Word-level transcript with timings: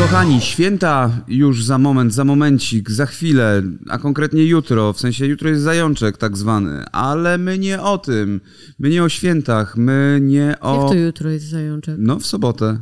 Kochani, 0.00 0.40
święta 0.40 1.10
już 1.28 1.64
za 1.64 1.78
moment, 1.78 2.14
za 2.14 2.24
momencik, 2.24 2.90
za 2.90 3.06
chwilę, 3.06 3.62
a 3.88 3.98
konkretnie 3.98 4.44
jutro, 4.44 4.92
w 4.92 5.00
sensie 5.00 5.26
jutro 5.26 5.48
jest 5.48 5.62
zajączek 5.62 6.16
tak 6.16 6.36
zwany, 6.36 6.84
ale 6.92 7.38
my 7.38 7.58
nie 7.58 7.82
o 7.82 7.98
tym, 7.98 8.40
my 8.78 8.90
nie 8.90 9.04
o 9.04 9.08
świętach, 9.08 9.76
my 9.76 10.18
nie 10.22 10.56
o... 10.60 10.82
Jak 10.82 10.88
to 10.88 10.94
jutro 10.94 11.30
jest 11.30 11.46
zajączek? 11.46 11.94
No 11.98 12.18
w 12.18 12.26
sobotę. 12.26 12.80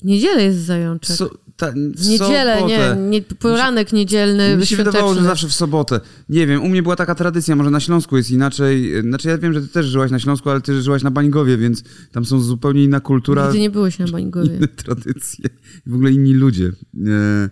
W 0.00 0.04
niedzielę 0.04 0.42
jest 0.42 0.58
zajączek. 0.58 1.16
So, 1.16 1.30
ta, 1.58 1.72
w 1.72 2.08
niedzielę, 2.08 2.62
nie, 2.66 2.96
nie, 2.96 3.22
poranek 3.22 3.92
niedzielny, 3.92 4.56
Mi 4.56 4.66
się 4.66 4.76
wydawało, 4.76 5.14
że 5.14 5.22
zawsze 5.22 5.48
w 5.48 5.54
sobotę. 5.54 6.00
Nie 6.28 6.46
wiem, 6.46 6.62
u 6.62 6.68
mnie 6.68 6.82
była 6.82 6.96
taka 6.96 7.14
tradycja, 7.14 7.56
może 7.56 7.70
na 7.70 7.80
Śląsku 7.80 8.16
jest 8.16 8.30
inaczej. 8.30 8.92
Znaczy 9.02 9.28
ja 9.28 9.38
wiem, 9.38 9.52
że 9.52 9.60
ty 9.60 9.68
też 9.68 9.86
żyłaś 9.86 10.10
na 10.10 10.18
Śląsku, 10.18 10.50
ale 10.50 10.60
ty 10.60 10.82
żyłaś 10.82 11.02
na 11.02 11.10
Bańgowie, 11.10 11.56
więc 11.56 11.82
tam 12.12 12.24
są 12.24 12.40
zupełnie 12.40 12.84
inna 12.84 13.00
kultura. 13.00 13.44
Nigdy 13.44 13.60
nie 13.60 13.70
byłeś 13.70 13.98
na 13.98 14.06
Bańgowie. 14.18 14.56
Inne 14.56 14.68
tradycje. 14.68 15.50
W 15.86 15.94
ogóle 15.94 16.12
inni 16.12 16.34
ludzie. 16.34 16.72
E, 17.06 17.50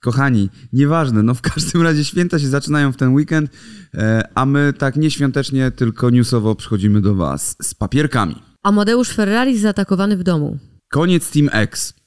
kochani, 0.00 0.48
nieważne, 0.72 1.22
no 1.22 1.34
w 1.34 1.40
każdym 1.40 1.82
razie 1.82 2.04
święta 2.04 2.38
się 2.38 2.48
zaczynają 2.48 2.92
w 2.92 2.96
ten 2.96 3.14
weekend, 3.14 3.50
e, 3.94 4.28
a 4.34 4.46
my 4.46 4.72
tak 4.78 4.96
nieświątecznie, 4.96 5.70
tylko 5.70 6.10
newsowo 6.10 6.54
przychodzimy 6.54 7.00
do 7.00 7.14
was 7.14 7.56
z 7.62 7.74
papierkami. 7.74 8.34
Amadeusz 8.62 9.08
Ferrari 9.08 9.58
zaatakowany 9.58 10.16
w 10.16 10.22
domu. 10.22 10.58
Koniec 10.88 11.30
Team 11.30 11.48
X. 11.52 11.99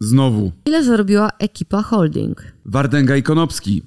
Znowu. 0.00 0.52
Ile 0.66 0.84
zarobiła 0.84 1.30
ekipa 1.38 1.82
holding? 1.82 2.42
Wardenga 2.64 3.16
i 3.16 3.22
Konopski. 3.22 3.82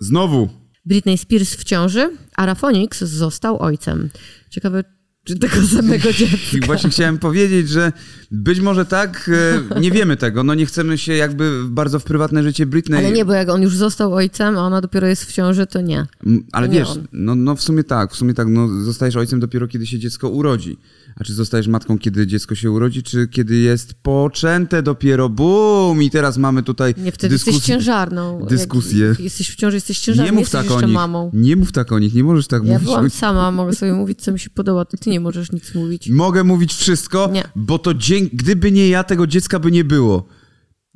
Znowu. 0.00 0.48
Britney 0.86 1.18
Spears 1.18 1.54
w 1.56 1.64
ciąży, 1.64 2.10
a 2.36 2.46
Rafonix 2.46 3.04
został 3.04 3.62
ojcem. 3.62 4.10
Ciekawe, 4.50 4.84
czy 5.24 5.38
tego 5.38 5.62
samego 5.66 6.12
dziecka. 6.18 6.66
Właśnie 6.66 6.90
chciałem 6.90 7.18
powiedzieć, 7.18 7.68
że 7.68 7.92
być 8.30 8.60
może 8.60 8.84
tak, 8.86 9.30
e, 9.76 9.80
nie 9.80 9.90
wiemy 9.90 10.16
tego. 10.16 10.44
No 10.44 10.54
nie 10.54 10.66
chcemy 10.66 10.98
się 10.98 11.14
jakby 11.14 11.64
bardzo 11.68 11.98
w 11.98 12.04
prywatne 12.04 12.42
życie 12.42 12.66
Britney. 12.66 12.98
Ale 12.98 13.12
nie, 13.12 13.24
bo 13.24 13.32
jak 13.32 13.48
on 13.48 13.62
już 13.62 13.76
został 13.76 14.14
ojcem, 14.14 14.58
a 14.58 14.60
ona 14.60 14.80
dopiero 14.80 15.06
jest 15.06 15.24
w 15.24 15.32
ciąży, 15.32 15.66
to 15.66 15.80
nie. 15.80 16.06
Ale 16.52 16.68
nie 16.68 16.78
wiesz, 16.78 16.88
no, 17.12 17.34
no 17.34 17.56
w 17.56 17.62
sumie 17.62 17.84
tak, 17.84 18.12
w 18.12 18.16
sumie 18.16 18.34
tak, 18.34 18.48
no 18.48 18.68
zostajesz 18.68 19.16
ojcem 19.16 19.40
dopiero 19.40 19.68
kiedy 19.68 19.86
się 19.86 19.98
dziecko 19.98 20.28
urodzi. 20.28 20.78
A 21.16 21.24
czy 21.24 21.34
zostajesz 21.34 21.66
matką, 21.68 21.98
kiedy 21.98 22.26
dziecko 22.26 22.54
się 22.54 22.70
urodzi, 22.70 23.02
czy 23.02 23.28
kiedy 23.28 23.56
jest 23.56 23.94
poczęte 23.94 24.82
dopiero? 24.82 25.28
Bum! 25.28 26.02
I 26.02 26.10
teraz 26.10 26.36
mamy 26.38 26.62
tutaj 26.62 26.94
Nie, 26.98 27.12
wtedy 27.12 27.34
dyskusję. 27.34 27.52
jesteś 27.54 27.66
ciężarną. 27.74 28.46
Dyskusję. 28.48 29.06
Jak 29.06 29.20
jesteś 29.20 29.50
w 29.50 29.56
ciąży, 29.56 29.76
jesteś 29.76 29.98
ciężarną, 29.98 30.24
Nie 30.26 30.32
mów 30.32 30.40
jesteś 30.40 30.62
tak 30.68 30.70
o 30.70 30.80
nich. 30.80 30.94
mamą. 30.94 31.30
Nie 31.34 31.56
mów 31.56 31.72
tak 31.72 31.92
o 31.92 31.98
nich, 31.98 32.14
nie 32.14 32.24
możesz 32.24 32.46
tak 32.46 32.64
Ja 32.64 32.72
mówić. 32.72 32.84
byłam 32.86 33.10
sama, 33.10 33.50
mogę 33.50 33.72
sobie 33.74 33.92
mówić, 33.92 34.22
co 34.22 34.32
mi 34.32 34.38
się 34.38 34.50
podoba, 34.50 34.84
to 34.84 34.96
ty 34.96 35.10
nie 35.10 35.20
możesz 35.20 35.52
nic 35.52 35.74
mówić. 35.74 36.08
Mogę 36.10 36.44
mówić 36.44 36.74
wszystko, 36.74 37.30
Nie. 37.32 37.44
bo 37.56 37.78
to 37.78 37.94
dzięki, 37.94 38.36
gdyby 38.36 38.72
nie 38.72 38.88
ja, 38.88 39.04
tego 39.04 39.26
dziecka 39.26 39.58
by 39.58 39.70
nie 39.70 39.84
było. 39.84 40.28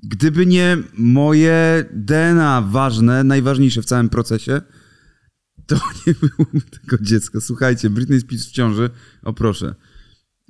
Gdyby 0.02 0.46
nie 0.46 0.76
moje 0.98 1.84
DNA 1.92 2.62
ważne, 2.62 3.24
najważniejsze 3.24 3.82
w 3.82 3.84
całym 3.84 4.08
procesie, 4.08 4.60
to 5.66 5.76
nie 6.06 6.14
byłoby 6.14 6.60
tego 6.60 6.98
dziecka. 7.04 7.40
Słuchajcie, 7.40 7.90
Britney 7.90 8.20
Spears 8.20 8.46
w 8.46 8.52
ciąży, 8.52 8.90
o 9.22 9.32
proszę. 9.32 9.74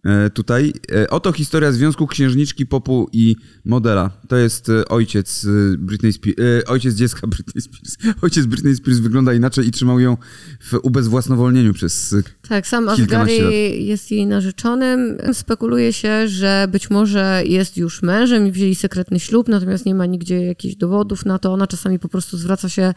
E, 0.04 0.30
tutaj. 0.30 0.72
E, 0.92 1.10
oto 1.10 1.32
historia 1.32 1.72
związku 1.72 2.06
księżniczki 2.06 2.66
popu 2.66 3.08
i 3.12 3.36
modela. 3.64 4.10
To 4.28 4.36
jest 4.36 4.68
e, 4.68 4.88
ojciec 4.88 5.46
Britney 5.78 6.12
Spears, 6.12 6.41
ojciec 6.66 6.94
dziecka 6.94 7.27
Britney 7.36 7.62
Spears. 7.62 8.16
Ojciec 8.22 8.46
Britney 8.46 8.76
Spears 8.76 8.98
wygląda 8.98 9.34
inaczej 9.34 9.69
i 9.69 9.70
trzymał 9.70 10.00
ją 10.00 10.16
w 10.60 10.74
ubezwłasnowolnieniu 10.82 11.74
przez 11.74 12.14
Tak, 12.48 12.66
sam 12.66 12.88
Asgary 12.88 13.34
jest 13.76 14.10
jej 14.10 14.26
narzeczonym. 14.26 15.19
Spekuluje 15.32 15.92
się, 15.92 16.28
że 16.28 16.69
być 16.72 16.91
może 16.91 17.42
jest 17.46 17.76
już 17.76 18.02
mężem 18.02 18.46
i 18.46 18.52
wzięli 18.52 18.74
sekretny 18.74 19.20
ślub, 19.20 19.48
natomiast 19.48 19.86
nie 19.86 19.94
ma 19.94 20.06
nigdzie 20.06 20.44
jakichś 20.44 20.74
dowodów 20.74 21.24
na 21.26 21.38
to. 21.38 21.52
Ona 21.52 21.66
czasami 21.66 21.98
po 21.98 22.08
prostu 22.08 22.36
zwraca 22.36 22.69
się, 22.69 22.94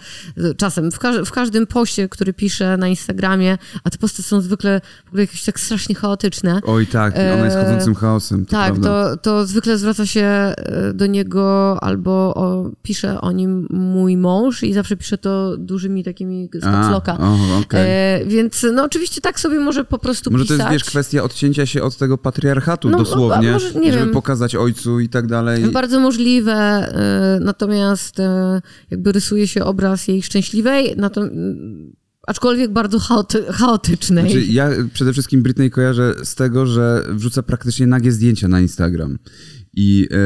czasem, 0.58 0.92
w, 0.92 1.00
każ 1.00 1.30
w 1.30 1.32
każdym 1.32 1.68
poście, 1.68 2.10
który 2.10 2.34
pisze 2.34 2.78
na 2.78 2.88
Instagramie, 2.88 3.58
a 3.84 3.90
te 3.90 3.98
posty 3.98 4.24
są 4.24 4.42
zwykle 4.42 4.82
w 5.06 5.08
ogóle 5.08 5.24
jakieś 5.24 5.44
tak 5.44 5.60
strasznie 5.60 5.96
chaotyczne. 5.96 6.62
Oj 6.64 6.88
tak, 6.92 7.16
ona 7.34 7.46
jest 7.46 7.58
chodzącym 7.58 7.96
chaosem. 7.96 8.46
To 8.46 8.52
tak, 8.52 8.66
prawda. 8.74 9.10
to, 9.10 9.18
to 9.18 9.46
zwykle 9.48 9.78
zwraca 9.78 10.06
się 10.06 10.22
e, 10.24 10.54
do 10.94 11.06
niego 11.06 11.78
albo 11.84 12.12
o, 12.36 12.70
pisze 12.84 13.22
o 13.22 13.32
nim 13.32 13.68
mój 13.70 14.18
mąż 14.18 14.64
i 14.64 14.74
zawsze 14.74 14.98
pisze 14.98 15.18
to 15.18 15.58
dużymi 15.58 16.04
takimi 16.04 16.50
z 16.54 16.64
kapsloka. 16.64 17.18
o, 17.20 17.38
okej. 17.62 17.82
E, 17.88 18.26
więc 18.26 18.66
no 18.74 18.84
oczywiście 18.84 19.22
tak 19.22 19.40
sobie 19.40 19.60
może 19.60 19.84
po 19.84 19.98
prostu 20.00 20.32
Może 20.32 20.46
to 20.46 20.54
pisać. 20.54 20.60
jest, 20.60 20.72
wiesz, 20.72 20.84
kwestia 20.90 21.24
odcięcia 21.24 21.66
się 21.66 21.84
od 21.84 21.98
tego 21.98 22.18
patriarchatu 22.18 22.90
No, 22.90 22.98
dosłownie, 22.98 23.50
a 23.50 23.54
może, 23.54 23.70
żeby 23.70 23.92
wiem. 23.92 24.12
pokazać 24.12 24.56
ojcu 24.56 25.00
i 25.00 25.10
tak 25.10 25.28
dalej. 25.28 25.64
Bardzo 25.72 26.00
możliwe, 26.00 26.54
e, 26.54 27.40
natomiast 27.42 28.20
e, 28.20 28.62
jakby 28.92 29.12
rysuje 29.12 29.48
się 29.48 29.64
obraz 29.66 30.08
jej 30.08 30.22
szczęśliwej, 30.24 30.94
nato, 30.98 31.22
m, 31.22 31.94
aczkolwiek 32.28 32.74
bardzo 32.74 33.00
chaoty, 33.00 33.46
chaotycznej. 33.46 34.32
Znaczy, 34.32 34.46
ja 34.46 34.70
przede 34.94 35.14
wszystkim 35.14 35.44
Britney 35.44 35.72
kojarzę 35.72 36.16
z 36.24 36.36
tego, 36.36 36.66
że 36.66 37.06
wrzuca 37.10 37.44
praktycznie 37.44 37.88
nagie 37.88 38.12
zdjęcia 38.12 38.48
na 38.48 38.62
Instagram. 38.62 39.18
I 39.76 40.08
e, 40.12 40.18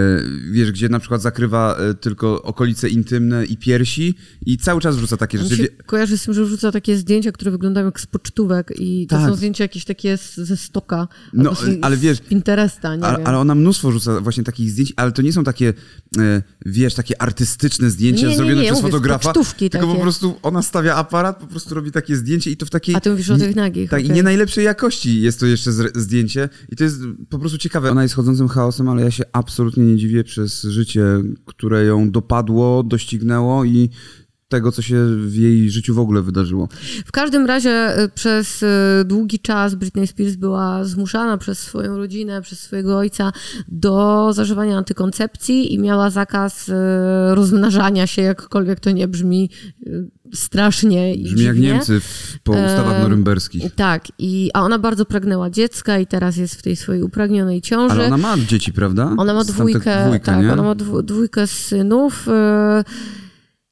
wiesz, 0.51 0.71
gdzie 0.71 0.89
na 0.89 0.99
przykład 0.99 1.21
zakrywa 1.21 1.77
e, 1.77 1.93
tylko 1.93 2.41
okolice 2.43 2.89
intymne 2.89 3.45
i 3.45 3.57
piersi 3.57 4.15
i 4.45 4.57
cały 4.57 4.81
czas 4.81 4.95
wrzuca 4.95 5.17
takie 5.17 5.37
Mi 5.37 5.43
rzeczy. 5.43 5.55
się 5.55 5.63
Wie- 5.63 5.69
kojarzy 5.85 6.17
z 6.17 6.23
tym, 6.23 6.33
że 6.33 6.45
wrzuca 6.45 6.71
takie 6.71 6.97
zdjęcia, 6.97 7.31
które 7.31 7.51
wyglądają 7.51 7.85
jak 7.85 7.99
z 7.99 8.05
pocztówek 8.05 8.71
i 8.79 9.07
to 9.07 9.15
Tak. 9.15 9.29
są 9.29 9.35
zdjęcia 9.35 9.63
jakieś 9.63 9.85
takie 9.85 10.17
z, 10.17 10.35
ze 10.35 10.57
stoka. 10.57 11.07
No, 11.33 11.53
ale 11.81 11.97
wiesz, 11.97 12.21
Pinteresta, 12.21 12.95
nie 12.95 13.03
Ale, 13.03 13.37
ona 13.37 13.55
mnóstwo 13.55 13.91
rzuca 13.91 14.21
właśnie 14.21 14.43
takich 14.43 14.69
zdjęć, 14.71 14.93
ale 14.95 15.11
to 15.11 15.21
nie 15.21 15.33
są 15.33 15.43
takie, 15.43 15.73
e, 16.19 16.41
wiesz, 16.65 16.93
takie 16.93 17.21
artystyczne 17.21 17.89
zdjęcia 17.89 18.23
Nie, 18.23 18.29
nie, 18.29 18.35
zrobione 18.37 18.61
nie, 18.61 18.67
przez 18.67 18.81
mówię, 18.81 18.91
fotografa. 18.91 19.33
Tylko 19.33 19.79
po 19.79 19.87
takie. 19.87 20.01
prostu 20.01 20.35
ona 20.41 20.61
stawia 20.61 20.95
aparat, 20.95 21.39
po 21.39 21.47
prostu 21.47 21.75
robi 21.75 21.91
takie 21.91 22.15
zdjęcie 22.15 22.51
i 22.51 22.57
to 22.57 22.65
w 22.65 22.69
takiej... 22.69 22.95
A 22.95 22.99
ty 22.99 23.09
mówisz 23.09 23.29
o 23.29 23.37
tych 23.37 23.55
nagich, 23.55 23.89
Tak, 23.89 24.01
i 24.01 24.05
okej. 24.05 24.15
nie 24.15 24.23
najlepszej 24.23 24.65
jakości 24.65 25.21
jest 25.21 25.39
to 25.39 25.45
jeszcze 25.45 25.71
zdjęcie 25.95 26.49
i 26.69 26.75
to 26.75 26.83
jest 26.83 26.99
po 27.29 27.39
prostu 27.39 27.57
ciekawe. 27.57 27.91
Ona 27.91 28.03
jest 28.03 28.15
chodzącym 28.15 28.47
chaosem, 28.47 28.89
ale 28.89 29.01
ja 29.01 29.11
się 29.11 29.23
absolutnie 29.35 29.83
nie 29.83 29.97
dziwię 29.97 30.23
przez 30.23 30.61
życie, 30.63 31.05
które 31.45 31.85
ją 31.85 32.11
dopadło, 32.11 32.83
doścignęło 32.83 33.65
i 33.65 33.89
tego, 34.49 34.71
co 34.71 34.81
się 34.81 35.05
w 35.17 35.35
jej 35.35 35.69
życiu 35.69 35.95
w 35.95 35.99
ogóle 35.99 36.21
wydarzyło. 36.21 36.69
W 37.05 37.11
każdym 37.11 37.45
razie 37.45 38.03
y, 38.03 38.09
przez 38.09 38.63
y, 38.63 38.67
długi 39.05 39.39
czas 39.39 39.75
Britney 39.75 40.07
Spears 40.07 40.35
była 40.35 40.83
zmuszana 40.83 41.37
przez 41.37 41.59
swoją 41.59 41.97
rodzinę, 41.97 42.41
przez 42.41 42.59
swojego 42.59 42.97
ojca 42.97 43.31
do 43.67 44.29
zażywania 44.33 44.77
antykoncepcji 44.77 45.73
i 45.73 45.79
miała 45.79 46.09
zakaz 46.09 46.69
y, 46.69 46.73
rozmnażania 47.35 48.07
się, 48.07 48.21
jakkolwiek 48.21 48.79
to 48.79 48.91
nie 48.91 49.07
brzmi 49.07 49.49
strasznie 50.33 51.15
i 51.15 51.23
Brzmi 51.23 51.43
jak. 51.43 51.57
Niemcy 51.57 51.99
w, 51.99 52.37
po 52.43 52.51
ustawach 52.51 53.01
norymberskich. 53.01 53.75
Tak, 53.75 54.07
i, 54.19 54.49
a 54.53 54.61
ona 54.61 54.79
bardzo 54.79 55.05
pragnęła 55.05 55.49
dziecka 55.49 55.99
i 55.99 56.07
teraz 56.07 56.37
jest 56.37 56.55
w 56.55 56.61
tej 56.61 56.75
swojej 56.75 57.03
upragnionej 57.03 57.61
ciąży. 57.61 57.95
Ale 57.95 58.05
ona 58.05 58.17
ma 58.17 58.37
dzieci, 58.37 58.73
prawda? 58.73 59.15
Ona 59.17 59.33
ma 59.33 59.43
dwójkę, 59.43 60.05
dwójkę 60.05 60.25
tak, 60.25 60.43
nie? 60.43 60.53
ona 60.53 60.63
ma 60.63 60.75
dwójkę 61.03 61.47
synów. 61.47 62.27
e, 62.27 62.83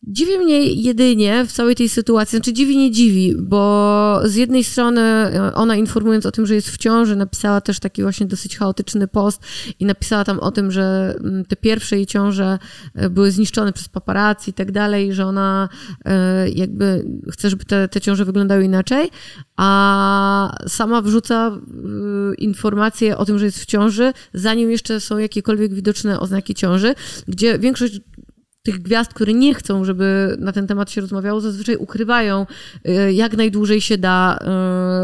Dziwi 0.07 0.37
mnie 0.37 0.63
jedynie 0.73 1.45
w 1.45 1.51
całej 1.51 1.75
tej 1.75 1.89
sytuacji, 1.89 2.37
znaczy 2.37 2.53
dziwi 2.53 2.77
nie 2.77 2.91
dziwi, 2.91 3.35
bo 3.37 4.19
z 4.23 4.35
jednej 4.35 4.63
strony 4.63 5.01
e, 5.01 5.53
ona 5.53 5.75
informując 5.75 6.25
o 6.25 6.31
tym, 6.31 6.45
że 6.45 6.55
jest 6.55 6.69
w 6.69 6.77
ciąży, 6.77 7.15
napisała 7.15 7.61
też 7.61 7.79
taki 7.79 8.01
właśnie 8.01 8.25
dosyć 8.25 8.57
chaotyczny 8.57 9.07
post 9.07 9.41
i 9.79 9.85
napisała 9.85 10.23
tam 10.23 10.39
o 10.39 10.51
tym, 10.51 10.71
że 10.71 11.15
mm, 11.19 11.45
te 11.45 11.55
pierwsze 11.55 11.95
jej 11.95 12.05
ciąże 12.05 12.59
e, 12.95 13.09
były 13.09 13.31
zniszczone 13.31 13.73
przez 13.73 13.89
paparazzi 13.89 14.49
i 14.49 14.53
tak 14.53 14.71
dalej, 14.71 15.13
że 15.13 15.25
ona 15.25 15.69
e, 16.05 16.49
jakby 16.49 17.05
chce, 17.31 17.49
żeby 17.49 17.65
te, 17.65 17.87
te 17.87 18.01
ciąże 18.01 18.25
wyglądały 18.25 18.63
inaczej, 18.63 19.09
a 19.57 20.57
sama 20.67 21.01
wrzuca 21.01 21.51
informacje 22.37 23.17
o 23.17 23.25
tym, 23.25 23.39
że 23.39 23.45
jest 23.45 23.59
w 23.59 23.65
ciąży, 23.65 24.13
zanim 24.33 24.71
jeszcze 24.71 24.99
są 24.99 25.17
jakiekolwiek 25.17 25.73
widoczne 25.73 26.19
oznaki 26.19 26.55
ciąży, 26.55 26.95
gdzie 27.27 27.59
większość 27.59 27.99
tych 28.63 28.81
gwiazd, 28.81 29.13
które 29.13 29.33
nie 29.33 29.53
chcą, 29.53 29.85
żeby 29.85 30.35
na 30.39 30.51
ten 30.51 30.67
temat 30.67 30.91
się 30.91 31.01
rozmawiało, 31.01 31.41
zazwyczaj 31.41 31.75
ukrywają 31.75 32.45
y, 32.87 33.13
jak 33.13 33.37
najdłużej 33.37 33.81
się 33.81 33.97
da 33.97 34.39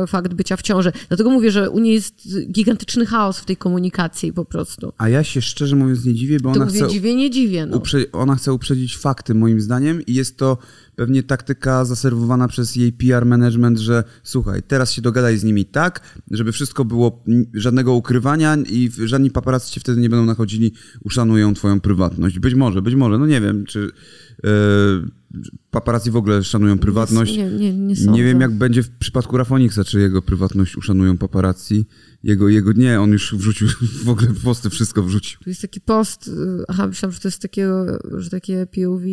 y, 0.04 0.08
fakt 0.08 0.34
bycia 0.34 0.58
w 0.58 0.62
ciąży. 0.62 0.92
Dlatego 1.08 1.30
mówię, 1.30 1.52
że 1.52 1.70
u 1.70 1.80
niej 1.80 1.94
jest 1.94 2.14
gigantyczny 2.52 3.06
chaos 3.06 3.40
w 3.40 3.46
tej 3.46 3.58
komunikacji 3.58 4.34
po 4.34 4.46
prostu. 4.46 4.94
A 4.98 5.10
ja 5.10 5.24
się 5.24 5.42
szczerze 5.42 5.76
mówiąc 5.76 6.06
nie 6.06 6.14
dziwię, 6.14 6.40
bo 6.40 6.54
To 6.54 6.60
ona 6.62 6.70
chce, 6.70 6.88
dziwię, 6.88 7.16
nie 7.16 7.30
dziwię. 7.30 7.66
No. 7.66 7.78
uprze- 7.78 8.06
ona 8.12 8.36
chce 8.36 8.54
uprzedzić 8.54 8.98
fakty 8.98 9.36
moim 9.36 9.62
zdaniem 9.62 10.06
i 10.06 10.14
jest 10.14 10.38
to 10.38 10.58
pewnie 11.00 11.24
taktyka 11.24 11.86
zaserwowana 11.86 12.48
przez 12.48 12.76
jej 12.76 12.94
PR 12.94 13.26
management, 13.26 13.80
że 13.80 14.04
słuchaj, 14.24 14.64
teraz 14.64 14.92
się 14.92 15.02
dogadaj 15.02 15.38
z 15.38 15.44
nimi 15.44 15.66
tak, 15.66 16.18
żeby 16.32 16.52
wszystko 16.52 16.86
było 16.86 17.24
żadnego 17.54 17.94
ukrywania 17.94 18.58
i 18.70 18.90
żadni 19.06 19.32
paparazzi 19.32 19.72
cię 19.72 19.80
wtedy 19.80 20.02
nie 20.02 20.10
będą 20.10 20.26
nachodzili, 20.26 20.74
uszanują 21.04 21.54
twoją 21.54 21.80
prywatność. 21.80 22.40
Być 22.40 22.56
może, 22.56 22.82
być 22.82 22.96
może, 22.96 23.18
no 23.18 23.28
nie 23.28 23.42
wiem, 23.42 23.66
czy... 23.66 23.92
Yy, 24.44 24.52
paparazzi 25.72 26.12
w 26.12 26.16
ogóle 26.16 26.44
szanują 26.44 26.80
prywatność. 26.80 27.38
Nie, 27.38 27.52
nie, 27.52 27.74
nie. 27.74 27.96
Nie 27.96 28.24
wiem, 28.24 28.42
jak 28.42 28.52
będzie 28.52 28.84
w 28.84 28.90
przypadku 28.90 29.38
Rafoniksa, 29.38 29.84
czy 29.84 30.00
jego 30.00 30.22
prywatność 30.22 30.78
uszanują 30.78 31.18
paparazzi. 31.18 31.86
Jego, 32.24 32.50
jego 32.50 32.74
nie, 32.74 33.02
on 33.02 33.12
już 33.12 33.36
wrzucił, 33.36 33.68
w 34.06 34.10
ogóle 34.10 34.28
posty 34.44 34.70
wszystko 34.70 35.04
wrzucił. 35.04 35.40
Tu 35.40 35.50
jest 35.50 35.62
taki 35.62 35.82
post, 35.82 36.28
y, 36.28 36.32
aha, 36.68 36.88
myślałam, 36.88 37.14
że 37.14 37.20
to 37.20 37.28
jest 37.28 37.42
takiego, 37.42 38.00
że 38.18 38.30
takie 38.30 38.68
POV 38.68 39.06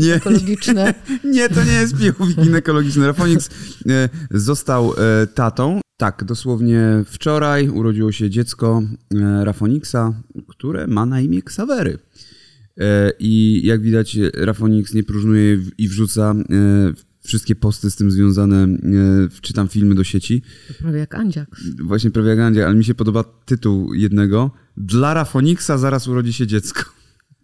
Nie, 0.00 0.14
ekologiczne. 0.14 0.94
nie, 1.34 1.48
to 1.48 1.64
nie 1.64 1.72
jest 1.72 1.94
POV 1.94 2.32
ginekologiczny. 2.34 3.06
Rafoniks 3.06 3.50
e, 3.88 4.08
został 4.30 4.92
e, 4.92 5.26
tatą. 5.26 5.80
Tak, 5.96 6.24
dosłownie 6.24 7.04
wczoraj 7.06 7.68
urodziło 7.68 8.12
się 8.12 8.30
dziecko 8.30 8.82
e, 9.14 9.44
Rafoniksa, 9.44 10.22
które 10.48 10.86
ma 10.86 11.06
na 11.06 11.20
imię 11.20 11.42
Ksawery. 11.42 11.98
E, 12.80 13.12
I 13.18 13.60
jak 13.66 13.82
widać, 13.82 14.18
Rafoniks 14.34 14.94
nie 14.94 15.02
próżnuje 15.02 15.58
i 15.78 15.88
wrzuca 15.88 16.34
e, 16.50 16.92
wszystkie 17.24 17.54
posty 17.54 17.90
z 17.90 17.96
tym 17.96 18.10
związane, 18.10 18.64
e, 18.64 18.78
czytam 19.40 19.68
filmy 19.68 19.94
do 19.94 20.04
sieci. 20.04 20.42
Prawie 20.78 20.98
jak 20.98 21.14
Andziak. 21.14 21.48
Właśnie 21.82 22.10
prawie 22.10 22.28
jak 22.28 22.38
Andzia, 22.38 22.66
ale 22.66 22.74
mi 22.74 22.84
się 22.84 22.94
podoba 22.94 23.24
tytuł 23.44 23.94
jednego. 23.94 24.50
Dla 24.76 25.14
Rafoniksa 25.14 25.78
zaraz 25.78 26.08
urodzi 26.08 26.32
się 26.32 26.46
dziecko. 26.46 27.01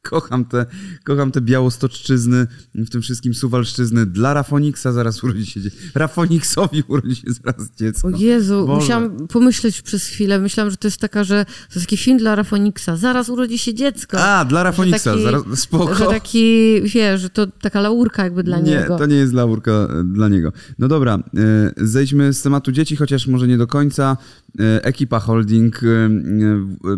Kocham 0.08 0.44
te, 0.44 0.66
kocham 1.04 1.32
te 1.32 1.40
białostoczczyzny, 1.40 2.46
w 2.74 2.90
tym 2.90 3.02
wszystkim 3.02 3.34
suwalszczyzny. 3.34 4.06
Dla 4.06 4.34
Rafoniksa 4.34 4.92
zaraz 4.92 5.24
urodzi 5.24 5.46
się 5.46 5.60
dziecko. 5.60 5.78
Rafoniksowi 5.94 6.82
urodzi 6.88 7.16
się 7.16 7.32
zaraz 7.32 7.70
dziecko. 7.78 8.08
O 8.08 8.10
Jezu, 8.18 8.66
Boże. 8.66 8.80
musiałam 8.80 9.26
pomyśleć 9.26 9.82
przez 9.82 10.06
chwilę. 10.06 10.38
Myślałam, 10.38 10.70
że 10.70 10.76
to 10.76 10.86
jest 10.88 11.00
taka, 11.00 11.24
że 11.24 11.44
to 11.44 11.74
jest 11.74 11.86
taki 11.86 11.96
film 11.96 12.18
dla 12.18 12.34
Rafoniksa. 12.34 12.96
Zaraz 12.96 13.28
urodzi 13.28 13.58
się 13.58 13.74
dziecko. 13.74 14.20
A, 14.20 14.44
dla 14.44 14.62
Rafoniksa, 14.62 15.10
taki- 15.12 15.22
zaraz, 15.22 15.42
spoko. 15.54 15.94
Że 15.94 16.06
taki, 16.06 16.74
wiesz, 16.82 17.20
że 17.20 17.30
to 17.30 17.46
taka 17.46 17.80
laurka 17.80 18.24
jakby 18.24 18.42
dla 18.42 18.60
nie, 18.60 18.70
niego. 18.70 18.98
to 18.98 19.06
nie 19.06 19.16
jest 19.16 19.32
laurka 19.32 19.72
e, 19.72 20.04
dla 20.04 20.28
niego. 20.28 20.52
No 20.78 20.88
dobra, 20.88 21.14
e, 21.14 21.72
zejdźmy 21.76 22.32
z 22.32 22.42
tematu 22.42 22.72
dzieci, 22.72 22.96
chociaż 22.96 23.26
może 23.26 23.48
nie 23.48 23.58
do 23.58 23.66
końca. 23.66 24.16
E, 24.60 24.84
Ekipa 24.84 25.20
Holding, 25.20 25.80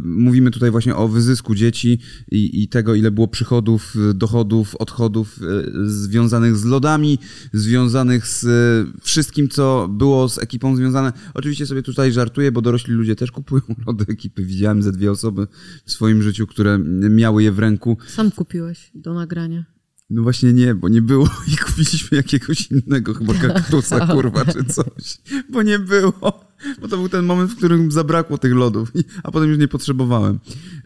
mówimy 0.04 0.50
tutaj 0.50 0.70
właśnie 0.70 0.96
o 0.96 1.08
wyzysku 1.08 1.54
dzieci 1.54 1.98
i, 2.30 2.62
i 2.62 2.68
tego, 2.68 2.94
ile 3.00 3.11
było 3.11 3.29
przychodów, 3.29 3.94
e, 4.11 4.14
dochodów, 4.14 4.76
odchodów 4.76 5.38
e, 5.43 5.70
związanych 5.91 6.56
z 6.56 6.64
lodami, 6.64 7.19
związanych 7.52 8.26
z 8.26 8.44
e, 8.44 9.00
wszystkim, 9.02 9.49
co 9.49 9.88
było 9.93 10.29
z 10.29 10.38
ekipą 10.38 10.76
związane. 10.76 11.12
Oczywiście 11.35 11.67
sobie 11.67 11.82
tutaj 11.82 12.12
żartuję, 12.12 12.52
bo 12.52 12.62
dorośli 12.62 12.94
ludzie 12.94 13.17
też 13.17 13.31
kupują 13.31 13.62
lody 13.87 14.05
ekipy. 14.08 14.44
Widziałem 14.44 14.82
ze 14.82 14.93
dwie 14.93 15.11
osoby 15.11 15.47
w 15.85 15.93
swoim 15.93 16.23
życiu, 16.23 16.47
które 16.47 16.79
miały 17.11 17.43
je 17.43 17.52
w 17.52 17.58
ręku. 17.58 17.97
Sam 18.08 18.31
kupiłeś 18.31 18.91
do 18.94 19.14
nagrania. 19.14 19.81
No 20.11 20.23
właśnie 20.23 20.53
nie, 20.53 20.75
bo 20.75 20.88
nie 20.88 21.03
było 21.03 21.29
i 21.55 21.56
kupiliśmy 21.56 22.17
jakiegoś 22.17 22.70
innego, 22.70 23.14
chyba 23.14 23.35
kaktusa, 23.35 24.06
kurwa, 24.14 24.44
czy 24.44 24.64
coś. 24.64 25.19
Bo 25.50 25.62
nie 25.62 25.79
było. 25.79 26.50
Bo 26.81 26.88
to 26.88 26.96
był 26.96 27.08
ten 27.08 27.25
moment, 27.25 27.50
w 27.50 27.56
którym 27.56 27.91
zabrakło 27.91 28.38
tych 28.38 28.55
lodów, 28.55 28.93
a 29.23 29.31
potem 29.31 29.49
już 29.49 29.58
nie 29.58 29.69
potrzebowałem. 29.69 30.38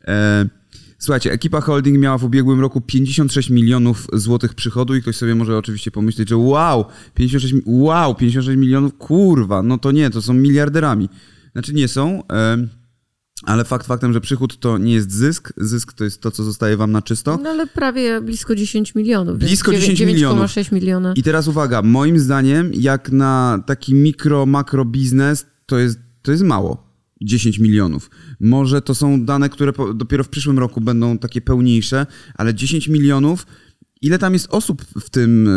E, 0.05 0.49
słuchajcie, 1.04 1.32
ekipa 1.32 1.60
holding 1.60 1.98
miała 1.98 2.18
w 2.18 2.24
ubiegłym 2.24 2.60
roku 2.60 2.80
56 2.80 3.50
milionów 3.50 4.06
złotych 4.12 4.54
przychodu 4.54 4.94
i 4.96 5.02
ktoś 5.02 5.16
sobie 5.16 5.34
może 5.34 5.58
oczywiście 5.58 5.90
pomyśleć, 5.90 6.28
że 6.28 6.36
wow, 6.36 6.84
56, 7.14 7.54
mi- 7.54 7.62
wow, 7.66 8.14
56 8.14 8.58
milionów, 8.58 8.94
kurwa, 8.98 9.62
no 9.62 9.78
to 9.78 9.92
nie, 9.92 10.10
to 10.10 10.22
są 10.22 10.34
miliarderami. 10.34 11.08
Znaczy 11.52 11.74
nie 11.74 11.88
są, 11.88 12.22
ale 13.44 13.64
fakt 13.64 13.86
faktem, 13.86 14.12
że 14.12 14.20
przychód 14.20 14.58
to 14.60 14.78
nie 14.78 14.92
jest 14.94 15.12
zysk, 15.12 15.52
zysk 15.56 15.92
to 15.92 16.04
jest 16.04 16.20
to, 16.20 16.30
co 16.30 16.44
zostaje 16.44 16.76
wam 16.76 16.92
na 16.92 17.02
czysto. 17.02 17.38
No 17.42 17.50
ale 17.50 17.66
prawie 17.66 18.20
blisko 18.20 18.54
10 18.54 18.94
milionów. 18.94 19.38
Blisko 19.38 19.72
dziewię- 19.72 19.80
10 19.80 20.00
milionów. 20.00 20.50
9,6 20.50 20.72
miliona. 20.72 21.12
I 21.16 21.22
teraz 21.22 21.48
uwaga, 21.48 21.82
moim 21.82 22.18
zdaniem, 22.18 22.70
jak 22.74 23.12
na 23.12 23.62
taki 23.66 23.94
mikro, 23.94 24.46
makro 24.46 24.84
biznes, 24.84 25.46
to 25.66 25.78
jest, 25.78 25.98
to 26.22 26.30
jest 26.30 26.42
mało. 26.42 26.94
10 27.22 27.58
milionów. 27.58 28.11
Może 28.40 28.82
to 28.82 28.94
są 28.94 29.25
dane, 29.25 29.49
które 29.49 29.72
po, 29.72 29.94
dopiero 29.94 30.25
w 30.25 30.28
przyszłym 30.28 30.58
roku 30.58 30.81
będą 30.81 31.19
takie 31.19 31.40
pełniejsze, 31.40 32.06
ale 32.34 32.55
10 32.55 32.88
milionów. 32.88 33.46
Ile 34.02 34.19
tam 34.19 34.32
jest 34.32 34.46
osób 34.50 34.84
w 35.00 35.11
tym, 35.11 35.49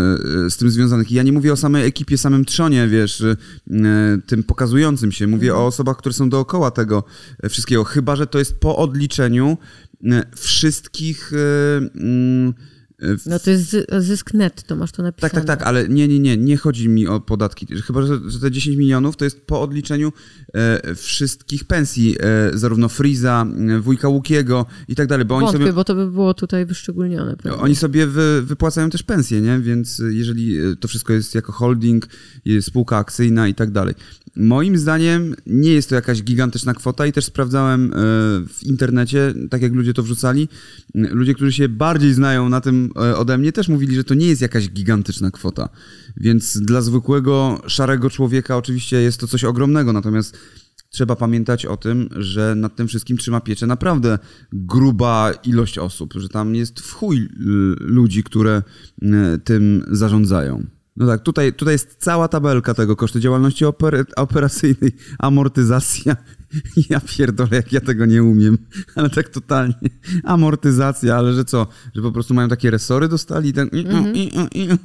e, 0.45 0.49
z 0.49 0.57
tym 0.57 0.69
związanych? 0.69 1.11
Ja 1.11 1.23
nie 1.23 1.31
mówię 1.31 1.53
o 1.53 1.55
samej 1.55 1.85
ekipie, 1.85 2.17
samym 2.17 2.45
trzonie, 2.45 2.87
wiesz, 2.87 3.21
e, 3.21 3.35
tym 4.27 4.43
pokazującym 4.43 5.11
się. 5.11 5.27
Mówię 5.27 5.55
o 5.55 5.65
osobach, 5.65 5.97
które 5.97 6.13
są 6.13 6.29
dookoła 6.29 6.71
tego 6.71 7.03
e, 7.43 7.49
wszystkiego. 7.49 7.83
Chyba, 7.83 8.15
że 8.15 8.27
to 8.27 8.39
jest 8.39 8.59
po 8.59 8.77
odliczeniu 8.77 9.57
wszystkich. 10.35 11.31
mm, 11.95 12.49
e, 12.49 12.76
No 13.25 13.39
to 13.39 13.49
jest 13.49 13.69
zy- 13.69 13.85
zysk 13.99 14.33
net, 14.33 14.63
to 14.63 14.75
masz 14.75 14.91
to 14.91 15.03
napisane. 15.03 15.31
tak, 15.31 15.45
tak, 15.45 15.59
tak, 15.59 15.67
ale 15.67 15.89
nie, 15.89 16.07
nie, 16.07 16.19
nie, 16.19 16.37
nie 16.37 16.57
chodzi 16.57 16.89
mi 16.89 17.07
o 17.07 17.19
podatki. 17.19 17.67
Chyba, 17.81 18.01
że, 18.01 18.19
te 18.41 18.51
10 18.51 18.77
milionów 18.77 19.17
to 19.17 19.25
jest 19.25 19.41
po 19.41 19.61
odliczeniu 19.61 20.13
e, 20.53 20.95
wszystkich 20.95 21.63
pensji, 21.63 22.15
e, 22.19 22.57
zarówno 22.57 22.89
Friza, 22.89 23.45
e, 23.69 23.79
wujka 23.79 24.07
Łukiego 24.07 24.65
i 24.87 24.95
tak 24.95 25.07
dalej, 25.07 25.25
bo 25.25 25.35
oni 25.35 25.45
Wątpię, 25.45 25.59
sobie, 25.59 25.73
bo 25.73 25.83
to 25.83 25.95
by 25.95 26.11
było 26.11 26.33
tutaj 26.33 26.65
wyszczególnione. 26.65 27.35
Prawda? 27.35 27.61
oni 27.61 27.75
sobie 27.75 28.07
wy, 28.07 28.41
wypłacają 28.41 28.89
też 28.89 29.03
pensje, 29.03 29.41
nie? 29.41 29.59
Więc 29.59 29.99
e, 29.99 30.13
jeżeli 30.13 30.57
e, 30.57 30.75
to 30.75 30.87
wszystko 30.87 31.13
jest 31.13 31.35
jako 31.35 31.51
holding, 31.51 32.07
e, 32.57 32.61
spółka 32.61 32.97
akcyjna 32.97 33.47
i 33.47 33.55
tak 33.55 33.71
dalej. 33.71 33.95
Moim 34.35 34.77
zdaniem 34.77 35.35
nie 35.45 35.73
jest 35.73 35.89
to 35.89 35.95
jakaś 35.95 36.23
gigantyczna 36.23 36.73
kwota 36.73 37.05
i 37.05 37.11
też 37.11 37.25
sprawdzałem 37.25 37.93
e, 37.93 37.95
w 38.47 38.63
internecie, 38.63 39.33
tak 39.49 39.61
jak 39.61 39.73
ludzie 39.73 39.93
to 39.93 40.03
wrzucali, 40.03 40.49
ludzie, 40.95 41.33
którzy 41.33 41.51
się 41.51 41.69
bardziej 41.69 42.13
znają 42.13 42.49
na 42.49 42.61
tym 42.61 42.86
e, 42.95 43.17
ode 43.17 43.37
mnie, 43.37 43.51
też 43.51 43.67
mówili, 43.67 43.95
że 43.95 44.03
to 44.03 44.13
nie 44.13 44.27
jest 44.27 44.41
jakaś 44.41 44.69
gigantyczna 44.69 45.31
kwota. 45.31 45.69
Więc 46.17 46.57
dla 46.57 46.81
zwykłego, 46.81 47.61
szarego 47.67 48.09
człowieka 48.09 48.57
oczywiście 48.57 49.01
jest 49.01 49.19
to 49.19 49.27
coś 49.27 49.43
ogromnego, 49.43 49.93
natomiast 49.93 50.37
trzeba 50.89 51.15
pamiętać 51.15 51.65
o 51.65 51.77
tym, 51.77 52.09
że 52.11 52.55
nad 52.55 52.75
tym 52.75 52.87
wszystkim 52.87 53.17
trzyma 53.17 53.41
pieczę 53.41 53.67
naprawdę 53.67 54.19
gruba 54.51 55.31
ilość 55.43 55.77
osób, 55.77 56.13
że 56.13 56.29
tam 56.29 56.55
jest 56.55 56.79
w 56.79 56.93
chuj 56.93 57.29
ludzi, 57.79 58.23
które 58.23 58.63
tym 59.43 59.85
zarządzają. 59.91 60.76
No 60.97 61.07
tak, 61.07 61.21
tutaj, 61.21 61.53
tutaj 61.53 61.73
jest 61.73 61.95
cała 61.99 62.27
tabelka 62.27 62.73
tego 62.73 62.95
koszty 62.95 63.19
działalności 63.19 63.65
oper, 63.65 64.05
operacyjnej, 64.15 64.91
amortyzacja. 65.19 66.15
Ja 66.89 66.99
pierdolę, 66.99 67.49
jak 67.51 67.73
ja 67.73 67.81
tego 67.81 68.05
nie 68.05 68.23
umiem, 68.23 68.57
ale 68.95 69.09
tak 69.09 69.29
totalnie. 69.29 69.89
Amortyzacja, 70.23 71.15
ale 71.15 71.33
że 71.33 71.45
co? 71.45 71.67
Że 71.95 72.01
po 72.01 72.11
prostu 72.11 72.33
mają 72.33 72.47
takie 72.47 72.71
resory 72.71 73.07
dostali 73.07 73.49
i 73.49 73.53
ten... 73.53 73.69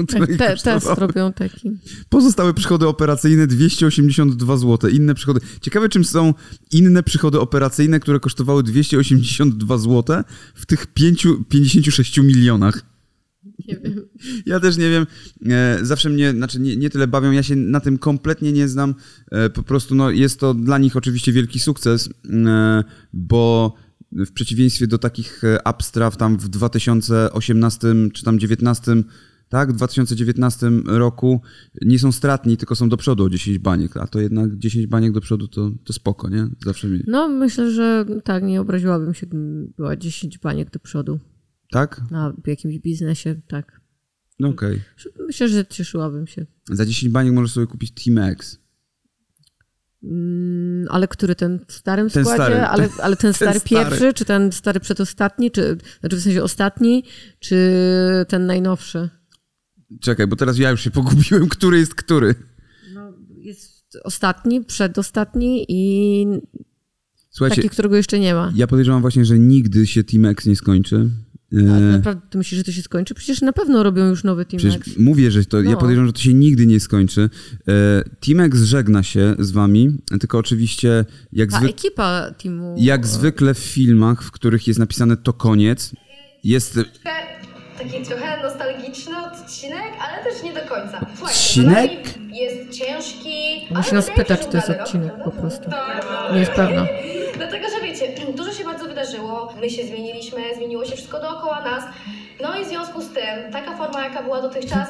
które 0.07 0.27
ich 0.27 0.39
Te, 0.39 0.57
test 0.57 0.87
robią 0.87 1.33
taki. 1.33 1.71
Pozostałe 2.09 2.55
przychody 2.55 2.89
operacyjne 2.89 3.47
282 3.47 4.57
zł. 4.57 4.91
Inne 4.91 5.15
przychody. 5.15 5.41
Ciekawe, 5.61 5.89
czym 5.89 6.05
są 6.05 6.35
inne 6.73 7.03
przychody 7.03 7.41
operacyjne, 7.41 8.01
które 8.01 8.21
kosztowały 8.21 8.63
282 8.63 9.79
zł 9.79 10.23
w 10.55 10.67
tych 10.67 10.87
5, 10.87 11.27
56 11.49 12.19
milionach. 12.19 12.92
Nie 13.69 13.77
wiem. 13.77 14.01
Ja 14.47 14.61
też 14.61 14.77
nie 14.77 14.91
wiem. 14.91 15.07
E, 15.47 15.79
zawsze 15.83 16.11
mnie, 16.11 16.31
znaczy 16.31 16.61
nie, 16.61 16.77
nie 16.77 16.91
tyle 16.91 17.07
bawią, 17.07 17.31
ja 17.31 17.43
się 17.43 17.57
na 17.57 17.81
tym 17.81 17.99
kompletnie 17.99 18.53
nie 18.53 18.69
znam. 18.69 18.95
E, 19.31 19.51
po 19.51 19.63
prostu 19.63 19.95
no, 19.95 20.11
jest 20.11 20.41
to 20.41 20.55
dla 20.55 20.79
nich 20.79 20.97
oczywiście 20.97 21.33
wielki 21.33 21.59
sukces, 21.59 22.09
e, 22.31 22.85
bo 23.13 23.75
w 24.13 24.33
przeciwieństwie 24.33 24.87
do 24.87 24.99
takich 24.99 25.43
abstraw 25.65 26.17
tam 26.17 26.37
w 26.39 26.49
2018 26.49 27.79
czy 28.13 28.25
tam 28.25 28.39
2019 28.39 29.05
tak, 29.53 29.73
w 29.73 29.77
2019 29.77 30.71
roku 30.87 31.41
nie 31.83 31.99
są 31.99 32.13
stratni, 32.13 32.57
tylko 32.57 32.75
są 32.75 32.89
do 32.89 32.97
przodu 32.97 33.25
o 33.25 33.31
10 33.31 33.59
baniek, 33.59 33.97
a 33.97 34.07
to 34.07 34.21
jednak 34.21 34.57
10 34.57 34.87
baniek 34.87 35.13
do 35.13 35.21
przodu 35.21 35.49
to, 35.49 35.71
to 35.85 35.93
spoko, 35.93 36.29
nie? 36.29 36.47
Zawsze 36.65 36.89
mi. 36.89 37.01
No 37.07 37.29
myślę, 37.29 37.71
że 37.71 38.07
tak, 38.25 38.45
nie 38.45 38.61
obraziłabym 38.61 39.15
się, 39.15 39.27
gdybym 39.27 39.73
była 39.77 39.97
10 39.97 40.39
baniek 40.39 40.71
do 40.71 40.79
przodu 40.79 41.19
Tak? 41.73 42.01
na 42.11 42.33
jakimś 42.47 42.79
biznesie, 42.79 43.41
tak. 43.49 43.81
No 44.41 44.49
okej. 44.49 44.81
Myślę, 45.27 45.49
że 45.49 45.67
cieszyłabym 45.67 46.27
się. 46.27 46.47
Za 46.71 46.87
10 46.87 47.13
baniek 47.13 47.33
możesz 47.35 47.53
sobie 47.53 47.67
kupić 47.67 47.93
Team 48.05 48.19
X. 48.19 48.59
Mm, 50.05 50.87
ale 50.91 51.09
który 51.09 51.35
ten 51.35 51.61
w 51.69 51.73
starym 51.73 52.11
Ten 52.11 52.25
składzie? 52.25 52.43
stary, 52.45 52.61
ale, 52.61 52.89
ale 53.03 53.17
ten 53.17 53.33
stary 53.33 53.61
pierwszy, 53.61 54.13
czy 54.13 54.25
ten 54.25 54.53
stary 54.53 54.81
przedostatni, 54.81 55.51
czy 55.51 55.79
znaczy 56.01 56.17
w 56.17 56.21
sensie 56.21 56.43
ostatni, 56.43 57.05
czy 57.39 57.57
ten 58.29 58.47
najnowszy? 58.47 59.09
Czekaj, 60.01 60.27
bo 60.27 60.37
teraz 60.37 60.59
ja 60.59 60.71
już 60.71 60.81
się 60.81 60.91
pogubiłem, 60.91 61.49
który 61.57 61.79
jest 61.79 61.95
który. 61.95 62.35
No, 62.95 63.13
jest 63.37 63.99
ostatni, 64.05 64.65
przedostatni 64.65 65.67
i 65.69 66.27
Słuchajcie, 67.31 67.57
taki, 67.57 67.69
którego 67.69 67.97
jeszcze 67.97 68.19
nie 68.19 68.35
ma. 68.35 68.53
ja 68.55 68.67
podejrzewam 68.67 69.01
właśnie, 69.01 69.25
że 69.25 69.39
nigdy 69.39 69.87
się 69.87 70.05
Team 70.05 70.25
X 70.25 70.47
nie 70.47 70.57
skończy. 70.57 71.11
A 71.53 71.77
E, 71.77 71.81
naprawdę 71.81 72.23
ty 72.31 72.39
myślisz, 72.39 72.59
że 72.59 72.65
to 72.65 72.73
się 72.73 72.83
skończy? 72.83 73.15
Przecież 73.15 73.41
na 73.43 73.53
pewno 73.53 73.83
robią 73.83 74.09
już 74.09 74.25
nowy 74.25 74.45
Team 74.45 74.59
Przecież 74.59 74.77
X. 74.77 74.91
mówię, 74.99 75.31
że 75.31 75.45
to, 75.45 75.63
ja 75.63 75.71
No. 75.71 75.77
podejrzewam, 75.77 76.07
że 76.07 76.13
to 76.13 76.21
się 76.21 76.35
nigdy 76.35 76.67
nie 76.67 76.81
skończy. 76.81 77.31
E, 77.69 78.03
Team 78.27 78.41
X 78.41 78.59
żegna 78.63 79.03
się 79.03 79.35
z 79.39 79.51
wami, 79.51 79.97
tylko 80.21 80.39
oczywiście 80.39 81.05
jak, 81.33 81.51
Ta 81.51 81.59
zwy... 81.59 81.69
ekipa 81.69 82.31
teamu... 82.43 82.75
jak 82.79 83.07
zwykle 83.07 83.55
w 83.55 83.59
filmach, 83.59 84.23
w 84.23 84.31
których 84.31 84.67
jest 84.69 84.81
napisane 84.81 85.17
to 85.17 85.33
koniec, 85.33 85.93
jest... 86.45 86.79
taki 87.79 88.03
trochę 88.07 88.43
nostalgiczny 88.43 89.15
odcinek, 89.19 89.93
ale 90.01 90.25
też 90.25 90.43
nie 90.43 90.53
do 90.55 90.61
końca. 90.61 91.07
Słuchajcie, 91.17 91.25
Odcinek? 91.25 92.19
jest 92.33 92.79
ciężki, 92.79 93.35
Musi 93.75 93.95
nas 93.95 94.11
pytać, 94.17 94.41
czy 94.41 94.47
to 94.47 94.57
jest 94.57 94.71
odcinek 94.71 95.13
po 95.25 95.31
prostu. 95.31 95.71
Tak. 95.71 96.05
Nie 96.33 96.41
jest 96.41 96.53
pewna. 96.53 96.87
Dlatego, 97.37 97.67
że 97.69 97.82
wiecie, 97.93 98.15
dużo 98.39 98.53
się 98.53 98.65
bardzo 98.65 98.89
wydarzyło, 98.89 99.55
my 99.61 99.71
się 99.71 99.87
zmieniliśmy, 99.87 100.39
zmieniło 100.57 100.85
się 100.85 100.97
wszystko 100.97 101.21
dookoła 101.21 101.65
nas. 101.65 101.85
No 102.43 102.61
i 102.61 102.65
w 102.65 102.69
związku 102.69 103.03
z 103.03 103.09
tym, 103.09 103.53
taka 103.53 103.77
forma, 103.77 104.05
jaka 104.05 104.23
była 104.23 104.43
dotychczas, 104.43 104.89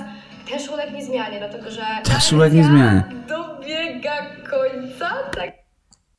też 0.51 0.69
ulegnie 0.69 1.05
zmianie, 1.05 1.39
dlatego 1.39 1.71
że 1.71 1.83
Też 2.05 2.33
ulegnie 2.33 2.65
zmianie. 2.65 3.05
dobiega 3.29 4.37
końca, 4.51 5.11
tak 5.37 5.63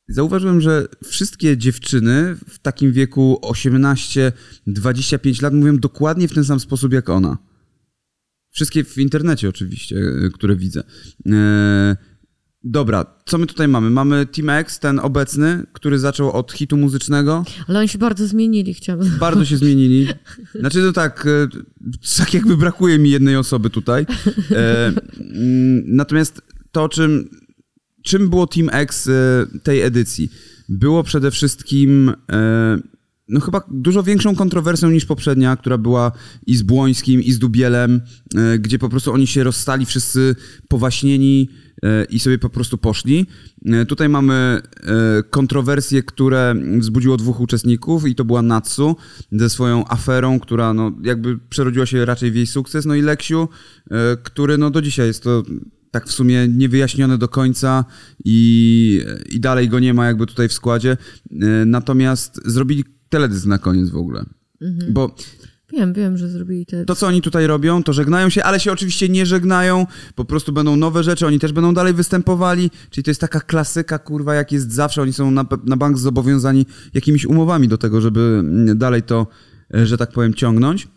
Zauważyłem, 0.08 0.60
że 0.60 0.86
wszystkie 1.04 1.56
dziewczyny 1.56 2.36
w 2.48 2.58
takim 2.58 2.92
wieku 2.92 3.40
18-25 3.42 5.42
lat 5.42 5.54
mówią 5.54 5.78
dokładnie 5.78 6.28
w 6.28 6.34
ten 6.34 6.44
sam 6.44 6.60
sposób 6.60 6.92
jak 6.92 7.08
ona. 7.08 7.38
Wszystkie 8.50 8.84
w 8.84 8.98
internecie 8.98 9.48
oczywiście, 9.48 9.96
e, 9.96 10.30
które 10.30 10.56
widzę. 10.56 10.82
E, 11.26 11.96
dobra, 12.64 13.06
co 13.24 13.38
my 13.38 13.46
tutaj 13.46 13.68
mamy? 13.68 13.90
Mamy 13.90 14.26
Team 14.26 14.50
X, 14.50 14.78
ten 14.78 14.98
obecny, 14.98 15.66
który 15.72 15.98
zaczął 15.98 16.32
od 16.32 16.52
hitu 16.52 16.76
muzycznego. 16.76 17.44
Ale 17.68 17.78
oni 17.78 17.88
się 17.88 17.98
bardzo 17.98 18.26
zmienili, 18.26 18.74
chciałam. 18.74 19.10
Bardzo 19.20 19.44
się 19.44 19.56
zmienili. 19.56 20.08
Znaczy 20.60 20.82
to 20.82 20.92
tak, 20.92 21.26
e, 21.26 21.48
tak 22.18 22.34
jakby 22.34 22.56
brakuje 22.56 22.98
mi 22.98 23.10
jednej 23.10 23.36
osoby 23.36 23.70
tutaj. 23.70 24.06
E, 24.50 24.86
mm, 24.86 25.96
Natomiast 25.96 26.42
to, 26.72 26.88
czym, 26.88 27.28
czym 28.02 28.30
było 28.30 28.46
Team 28.46 28.68
X 28.72 29.08
e, 29.08 29.46
tej 29.62 29.80
edycji? 29.82 30.28
Było 30.68 31.02
przede 31.02 31.30
wszystkim 31.30 32.12
e, 32.32 32.78
no 33.28 33.40
chyba 33.40 33.62
dużo 33.70 34.02
większą 34.02 34.36
kontrowersją 34.36 34.90
niż 34.90 35.04
poprzednia, 35.04 35.56
która 35.56 35.78
była 35.78 36.12
i 36.46 36.56
z 36.56 36.62
Błońskim, 36.62 37.22
i 37.22 37.32
z 37.32 37.38
Dubielem, 37.38 38.00
e, 38.34 38.58
gdzie 38.58 38.78
po 38.78 38.88
prostu 38.88 39.12
oni 39.12 39.26
się 39.26 39.44
rozstali 39.44 39.86
wszyscy 39.86 40.36
powaśnieni 40.68 41.48
e, 41.82 42.04
i 42.04 42.18
sobie 42.18 42.38
po 42.38 42.50
prostu 42.50 42.78
poszli. 42.78 43.26
E, 43.66 43.86
Tutaj 43.86 44.08
mamy 44.08 44.62
kontrowersje, 45.30 46.02
które 46.02 46.54
wzbudziło 46.78 47.16
dwóch 47.16 47.40
uczestników 47.40 48.06
i 48.06 48.14
to 48.14 48.24
była 48.24 48.42
Natsu 48.42 48.96
ze 49.32 49.50
swoją 49.50 49.88
aferą, 49.88 50.40
która 50.40 50.74
no 50.74 50.92
jakby 51.02 51.38
przerodziła 51.38 51.86
się 51.86 52.04
raczej 52.04 52.30
w 52.30 52.36
jej 52.36 52.46
sukces, 52.46 52.86
no 52.86 52.94
i 52.94 53.02
Leksiu, 53.02 53.48
który 54.22 54.58
no 54.58 54.70
do 54.70 54.82
dzisiaj 54.82 55.06
jest 55.06 55.22
to 55.22 55.42
tak 55.90 56.08
w 56.08 56.12
sumie 56.12 56.48
niewyjaśnione 56.48 57.18
do 57.18 57.28
końca 57.28 57.84
i, 58.24 59.00
i 59.30 59.40
dalej 59.40 59.68
go 59.68 59.80
nie 59.80 59.94
ma 59.94 60.06
jakby 60.06 60.26
tutaj 60.26 60.48
w 60.48 60.52
składzie. 60.52 60.96
Natomiast 61.66 62.40
zrobili 62.44 62.84
teledysk 63.14 63.46
na 63.46 63.58
koniec 63.58 63.90
w 63.90 63.96
ogóle. 63.96 64.24
Bo 64.90 65.14
Wiem, 65.72 65.92
wiem, 65.92 66.16
że 66.16 66.28
zrobili 66.28 66.66
te... 66.66 66.84
to, 66.84 66.94
co 66.94 67.06
oni 67.06 67.22
tutaj 67.22 67.46
robią, 67.46 67.82
to 67.82 67.92
żegnają 67.92 68.28
się, 68.28 68.44
ale 68.44 68.60
się 68.60 68.72
oczywiście 68.72 69.08
nie 69.08 69.26
żegnają, 69.26 69.86
po 70.14 70.24
prostu 70.24 70.52
będą 70.52 70.76
nowe 70.76 71.02
rzeczy, 71.02 71.26
oni 71.26 71.38
też 71.38 71.52
będą 71.52 71.74
dalej 71.74 71.94
występowali, 71.94 72.70
czyli 72.90 73.04
to 73.04 73.10
jest 73.10 73.20
taka 73.20 73.40
klasyka, 73.40 73.98
kurwa, 73.98 74.34
jak 74.34 74.52
jest 74.52 74.72
zawsze, 74.72 75.02
oni 75.02 75.12
są 75.12 75.30
na, 75.30 75.44
na 75.64 75.76
bank 75.76 75.98
zobowiązani 75.98 76.66
jakimiś 76.94 77.26
umowami 77.26 77.68
do 77.68 77.78
tego, 77.78 78.00
żeby 78.00 78.42
dalej 78.74 79.02
to, 79.02 79.26
e, 79.74 79.86
że 79.86 79.96
tak 79.96 80.12
powiem, 80.12 80.34
ciągnąć. 80.34 80.88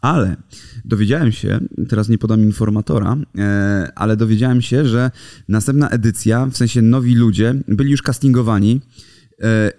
Ale 0.00 0.36
dowiedziałem 0.84 1.32
się, 1.32 1.60
teraz 1.88 2.08
nie 2.08 2.18
podam 2.18 2.40
informatora, 2.42 3.16
e, 3.38 3.92
ale 3.94 4.16
dowiedziałem 4.16 4.62
się, 4.62 4.84
że 4.84 5.10
następna 5.48 5.88
edycja, 5.88 6.46
w 6.46 6.56
sensie 6.56 6.82
nowi 6.82 7.14
ludzie, 7.14 7.54
byli 7.68 7.90
już 7.90 8.02
castingowani 8.02 8.80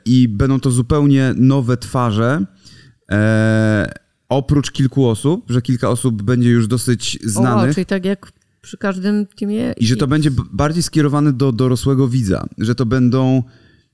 i 0.05 0.27
będą 0.27 0.59
to 0.59 0.71
zupełnie 0.71 1.33
nowe 1.37 1.77
twarze. 1.77 2.45
E, 3.11 3.93
oprócz 4.29 4.71
kilku 4.71 5.07
osób, 5.07 5.45
że 5.51 5.61
kilka 5.61 5.89
osób 5.89 6.21
będzie 6.21 6.49
już 6.49 6.67
dosyć 6.67 7.15
O, 7.15 7.19
wow, 7.25 7.31
znanych. 7.31 7.75
czyli 7.75 7.85
tak 7.85 8.05
jak 8.05 8.31
przy 8.61 8.77
każdym 8.77 9.25
teamie... 9.25 9.73
I 9.77 9.87
że 9.87 9.95
to 9.95 10.07
będzie 10.07 10.31
bardziej 10.51 10.83
skierowane 10.83 11.33
do 11.33 11.51
dorosłego 11.51 12.07
widza, 12.07 12.45
że 12.57 12.75
to 12.75 12.85
będą 12.85 13.43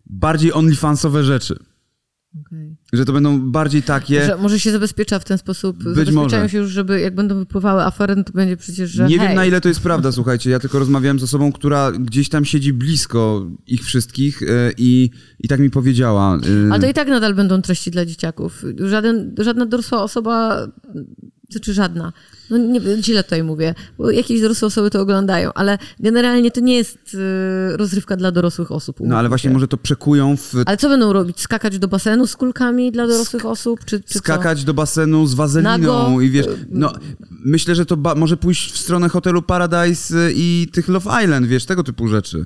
bardziej 0.05 0.53
onlyfansowe 0.53 1.23
rzeczy. 1.23 1.59
Okej. 2.41 2.75
Że 2.95 3.05
to 3.05 3.13
będą 3.13 3.51
bardziej 3.51 3.83
takie. 3.83 4.25
Że 4.25 4.37
może 4.37 4.59
się 4.59 4.71
zabezpiecza 4.71 5.19
w 5.19 5.25
ten 5.25 5.37
sposób. 5.37 5.83
Zabezpieczają 5.83 6.23
może. 6.23 6.49
się 6.49 6.57
już, 6.57 6.69
żeby 6.71 6.99
jak 6.99 7.15
będą 7.15 7.35
wypływały 7.35 7.83
afery, 7.83 8.15
no 8.15 8.23
to 8.23 8.33
będzie 8.33 8.57
przecież, 8.57 8.91
że 8.91 9.07
Nie 9.07 9.17
hej, 9.19 9.27
wiem 9.27 9.35
na 9.35 9.45
ile 9.45 9.61
to 9.61 9.67
jest 9.67 9.79
prawda, 9.81 10.11
słuchajcie. 10.11 10.49
Ja 10.49 10.59
tylko 10.59 10.79
rozmawiałem 10.79 11.19
z 11.19 11.23
osobą, 11.23 11.51
która 11.51 11.91
gdzieś 11.91 12.29
tam 12.29 12.45
siedzi 12.45 12.73
blisko 12.73 13.47
ich 13.67 13.83
wszystkich 13.83 14.43
e, 14.43 14.71
i, 14.77 15.09
i 15.39 15.47
tak 15.47 15.59
mi 15.59 15.69
powiedziała. 15.69 16.35
e, 16.67 16.71
Ale 16.71 16.81
to 16.81 16.87
i 16.89 16.93
tak 16.93 17.07
nadal 17.07 17.33
będą 17.33 17.61
treści 17.61 17.91
dla 17.91 18.05
dzieciaków. 18.05 18.63
Żaden, 18.79 19.35
żadna 19.37 19.65
dorosła 19.65 20.03
osoba, 20.03 20.67
znaczy 21.49 21.73
żadna, 21.73 22.13
no 22.49 22.57
nie 22.57 22.81
wiem, 22.81 23.03
źle 23.03 23.23
tutaj 23.23 23.43
mówię, 23.43 23.75
bo 23.97 24.11
jakieś 24.11 24.41
dorosłe 24.41 24.67
osoby 24.67 24.89
to 24.89 25.01
oglądają, 25.01 25.53
ale 25.53 25.77
generalnie 25.99 26.51
to 26.51 26.61
nie 26.61 26.75
jest 26.75 27.13
y, 27.13 27.77
rozrywka 27.77 28.17
dla 28.17 28.31
dorosłych 28.31 28.71
osób. 28.71 28.97
No 28.99 29.17
ale 29.17 29.29
właśnie 29.29 29.49
się. 29.49 29.53
może 29.53 29.67
to 29.67 29.77
przekują 29.77 30.37
w 30.37 30.53
Ale 30.65 30.77
co 30.77 30.89
będą 30.89 31.13
robić? 31.13 31.39
Skakać 31.39 31.79
do 31.79 31.87
basenu 31.87 32.27
z 32.27 32.35
kulkami 32.35 32.91
dla 32.91 33.07
dorosłych 33.07 33.45
osób? 33.45 33.85
Czy, 33.85 34.01
czy 34.01 34.17
skakać 34.19 34.63
do 34.63 34.73
basenu 34.73 35.27
z 35.27 35.33
wazeliną 35.33 35.71
Nago? 35.71 36.21
i 36.21 36.29
wiesz, 36.29 36.45
no 36.69 36.93
myślę, 37.29 37.75
że 37.75 37.85
to 37.85 37.97
może 38.15 38.37
pójść 38.37 38.71
w 38.71 38.77
stronę 38.77 39.09
hotelu 39.09 39.41
Paradise 39.41 40.17
y, 40.17 40.33
i 40.35 40.67
tych 40.71 40.87
Love 40.87 41.23
Island, 41.23 41.47
wiesz, 41.47 41.65
tego 41.65 41.83
typu 41.83 42.07
rzeczy. 42.07 42.45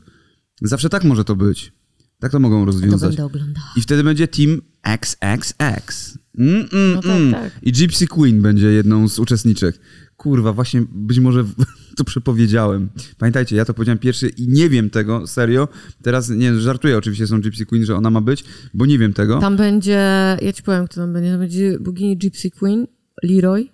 Zawsze 0.61 0.89
tak 0.89 1.03
może 1.03 1.23
to 1.23 1.35
być. 1.35 1.73
Tak 2.19 2.31
to 2.31 2.39
mogą 2.39 2.59
co? 2.59 2.65
To 2.65 2.65
rozwiązać. 2.65 3.19
oglądała. 3.19 3.67
I 3.75 3.81
wtedy 3.81 4.03
będzie 4.03 4.27
Team 4.27 4.61
XXX. 4.83 6.17
Mm, 6.39 6.67
mm, 6.73 6.93
No 6.95 7.01
tak, 7.01 7.11
mm. 7.11 7.31
tak. 7.31 7.51
I 7.61 7.71
Gypsy 7.71 8.07
Queen 8.07 8.41
będzie 8.41 8.67
jedną 8.67 9.07
z 9.07 9.19
uczestniczek. 9.19 9.79
Kurwa, 10.17 10.53
właśnie 10.53 10.83
być 10.91 11.19
może 11.19 11.45
to 11.97 12.03
przepowiedziałem. 12.03 12.89
Pamiętajcie, 13.17 13.55
ja 13.55 13.65
to 13.65 13.73
powiedziałem 13.73 13.97
pierwszy 13.97 14.29
i 14.29 14.47
nie 14.47 14.69
wiem 14.69 14.89
tego, 14.89 15.27
serio. 15.27 15.67
Teraz, 16.01 16.29
nie, 16.29 16.55
żartuję 16.55 16.97
oczywiście 16.97 17.27
z 17.27 17.29
tą 17.29 17.41
Gypsy 17.41 17.65
Queen, 17.65 17.85
że 17.85 17.95
ona 17.95 18.09
ma 18.09 18.21
być, 18.21 18.43
bo 18.73 18.85
nie 18.85 18.99
wiem 18.99 19.13
tego. 19.13 19.39
Tam 19.39 19.57
będzie, 19.57 19.99
ja 20.41 20.53
ci 20.53 20.63
powiem, 20.63 20.85
kto 20.85 20.95
tam 20.95 21.13
będzie. 21.13 21.31
Tam 21.31 21.39
będzie 21.39 21.79
bogini 21.79 22.17
Gypsy 22.17 22.51
Queen, 22.51 22.87
Leroy, 23.23 23.67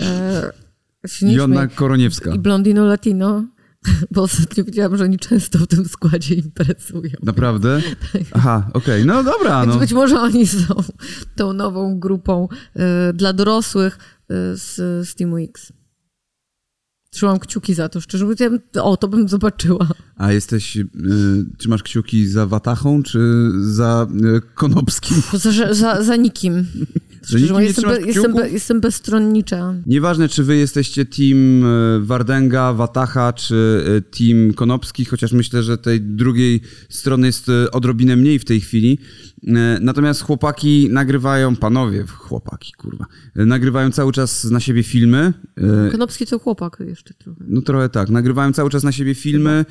e, 0.00 0.52
Jonna. 1.22 1.66
Koroniewska. 1.66 2.34
i 2.34 2.38
Blondino 2.38 2.84
Latino, 2.84 3.44
bo 4.14 4.22
ostatnio 4.22 4.64
widziałam, 4.64 4.96
że 4.96 5.04
oni 5.04 5.18
często 5.18 5.58
w 5.58 5.66
tym 5.66 5.88
składzie 5.88 6.34
imprezują. 6.34 7.12
Naprawdę? 7.22 7.82
Aha, 8.32 8.70
okej, 8.74 9.04
no 9.06 9.24
dobra, 9.24 9.62
Więc 9.62 9.74
no. 9.74 9.80
być 9.80 9.92
może 9.92 10.20
oni 10.20 10.46
są 10.46 10.74
tą 11.36 11.52
nową 11.52 11.98
grupą 11.98 12.48
e, 12.74 13.12
dla 13.12 13.32
dorosłych 13.32 13.98
e, 14.28 14.56
z, 14.56 14.74
z 15.08 15.14
Teamu 15.14 15.36
X. 15.38 15.72
Trzymam 17.10 17.38
kciuki 17.38 17.74
za 17.74 17.88
to, 17.88 18.00
szczerze 18.00 18.24
mówiąc. 18.24 18.62
O, 18.82 18.96
to 18.96 19.08
bym 19.08 19.28
zobaczyła. 19.28 19.88
A 20.16 20.32
jesteś, 20.32 20.76
y, 20.76 20.86
trzymasz 21.58 21.82
kciuki 21.82 22.26
za 22.26 22.46
Watachą, 22.46 23.02
czy 23.02 23.50
za 23.60 24.06
y, 24.36 24.40
Konopskim? 24.54 25.22
Za, 25.32 25.74
za, 25.74 26.02
za 26.02 26.16
nikim. 26.16 26.66
Nikim 27.22 27.40
mówiąc, 27.40 27.58
nie 27.58 27.64
jestem, 27.64 27.84
be, 27.84 28.00
jestem, 28.00 28.34
be, 28.34 28.50
jestem 28.50 28.80
bezstronnicza. 28.80 29.74
Nieważne, 29.86 30.28
czy 30.28 30.44
wy 30.44 30.56
jesteście 30.56 31.06
team 31.06 31.64
e, 31.64 32.00
Wardenga, 32.00 32.72
Watacha, 32.72 33.32
czy 33.32 33.84
e, 33.96 34.00
team 34.00 34.54
Konopski, 34.54 35.04
chociaż 35.04 35.32
myślę, 35.32 35.62
że 35.62 35.78
tej 35.78 36.00
drugiej 36.00 36.60
strony 36.88 37.26
jest 37.26 37.48
e, 37.48 37.70
odrobinę 37.70 38.16
mniej 38.16 38.38
w 38.38 38.44
tej 38.44 38.60
chwili. 38.60 38.98
Natomiast 39.80 40.22
chłopaki 40.22 40.88
nagrywają, 40.90 41.56
panowie, 41.56 42.04
chłopaki, 42.06 42.72
kurwa, 42.72 43.06
nagrywają 43.34 43.90
cały 43.90 44.12
czas 44.12 44.44
na 44.44 44.60
siebie 44.60 44.82
filmy. 44.82 45.32
Konopski 45.92 46.26
to 46.26 46.38
chłopak 46.38 46.76
jeszcze 46.86 47.14
trochę. 47.14 47.44
No 47.48 47.62
trochę 47.62 47.88
tak, 47.88 48.10
nagrywają 48.10 48.52
cały 48.52 48.70
czas 48.70 48.82
na 48.82 48.92
siebie 48.92 49.14
filmy. 49.14 49.64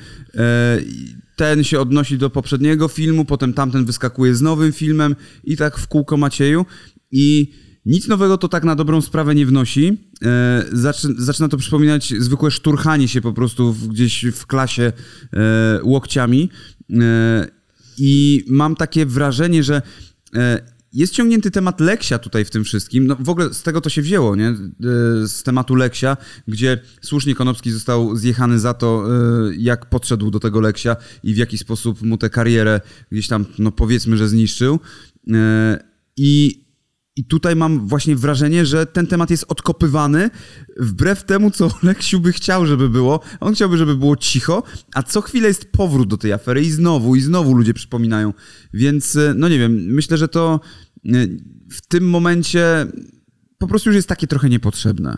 Ten 1.36 1.64
się 1.64 1.80
odnosi 1.80 2.18
do 2.18 2.30
poprzedniego 2.30 2.88
filmu, 2.88 3.26
potem 3.26 3.54
tamten 3.54 3.86
wyskakuje 3.86 4.36
z 4.36 4.42
nowym 4.42 4.72
filmem 4.72 5.16
i 5.44 5.58
tak 5.58 5.78
w 5.78 5.88
kółko 5.88 6.18
Macieju. 6.18 6.66
I 7.12 7.54
nic 7.88 8.08
nowego 8.08 8.38
to 8.38 8.48
tak 8.48 8.64
na 8.64 8.76
dobrą 8.76 9.02
sprawę 9.02 9.36
nie 9.36 9.46
wnosi. 9.46 9.98
E, 10.24 10.66
zaczy, 10.72 11.08
zaczyna 11.18 11.48
to 11.48 11.58
przypominać 11.58 12.14
zwykłe 12.20 12.52
szturchanie 12.52 13.08
się 13.08 13.22
po 13.22 13.34
prostu 13.34 13.76
gdzieś 13.90 14.26
w 14.26 14.46
klasie 14.46 14.94
e, 15.34 15.80
łokciami. 15.84 16.50
E, 16.94 17.48
I 17.98 18.44
mam 18.48 18.76
takie 18.76 19.06
wrażenie, 19.06 19.64
że 19.64 19.82
jest 20.94 21.14
ciągnięty 21.14 21.52
temat 21.52 21.80
Leksia 21.80 22.20
tutaj 22.20 22.46
w 22.46 22.50
tym 22.50 22.64
wszystkim. 22.64 23.08
No 23.08 23.18
w 23.20 23.30
ogóle 23.30 23.54
z 23.54 23.64
tego 23.64 23.82
to 23.82 23.90
się 23.90 24.02
wzięło, 24.02 24.36
nie? 24.36 24.56
Z 25.26 25.44
tematu 25.44 25.76
Leksia, 25.76 26.18
gdzie 26.48 26.80
słusznie 27.02 27.36
Konopski 27.36 27.72
został 27.72 28.16
zjechany 28.16 28.60
za 28.60 28.74
to, 28.74 29.06
jak 29.58 29.90
podszedł 29.90 30.32
do 30.32 30.40
tego 30.40 30.60
Leksia 30.60 30.96
i 31.24 31.34
w 31.34 31.38
jaki 31.38 31.58
sposób 31.58 32.02
mu 32.02 32.18
tę 32.18 32.30
karierę 32.30 32.82
gdzieś 33.12 33.28
tam, 33.28 33.46
no 33.60 33.72
powiedzmy, 33.72 34.18
że 34.18 34.28
zniszczył. 34.28 34.80
I 36.18 36.67
i 37.18 37.26
tutaj 37.26 37.56
mam 37.56 37.88
właśnie 37.88 38.16
wrażenie, 38.16 38.66
że 38.66 38.86
ten 38.86 39.08
temat 39.08 39.30
jest 39.30 39.46
odkopywany 39.48 40.30
wbrew 40.80 41.24
temu, 41.24 41.52
co 41.52 41.72
Leksiu 41.84 42.20
by 42.20 42.34
chciał, 42.34 42.66
żeby 42.66 42.90
było. 42.90 43.20
On 43.40 43.54
chciałby, 43.54 43.78
żeby 43.78 43.96
było 43.96 44.16
cicho, 44.16 44.64
a 44.94 45.04
co 45.04 45.22
chwilę 45.22 45.48
jest 45.48 45.72
powrót 45.72 46.10
do 46.10 46.18
tej 46.18 46.34
afery 46.34 46.62
i 46.62 46.72
znowu, 46.72 47.16
i 47.16 47.22
znowu 47.22 47.54
ludzie 47.54 47.74
przypominają. 47.74 48.34
Więc, 48.74 49.16
e, 49.16 49.34
no 49.38 49.50
nie 49.50 49.60
wiem, 49.60 49.74
myślę, 49.74 50.18
że 50.18 50.28
to 50.28 50.60
e, 51.06 51.10
w 51.72 51.88
tym 51.88 52.10
momencie 52.10 52.88
po 53.58 53.68
prostu 53.68 53.90
już 53.90 53.96
jest 53.96 54.10
takie 54.10 54.28
trochę 54.28 54.50
niepotrzebne. 54.50 55.18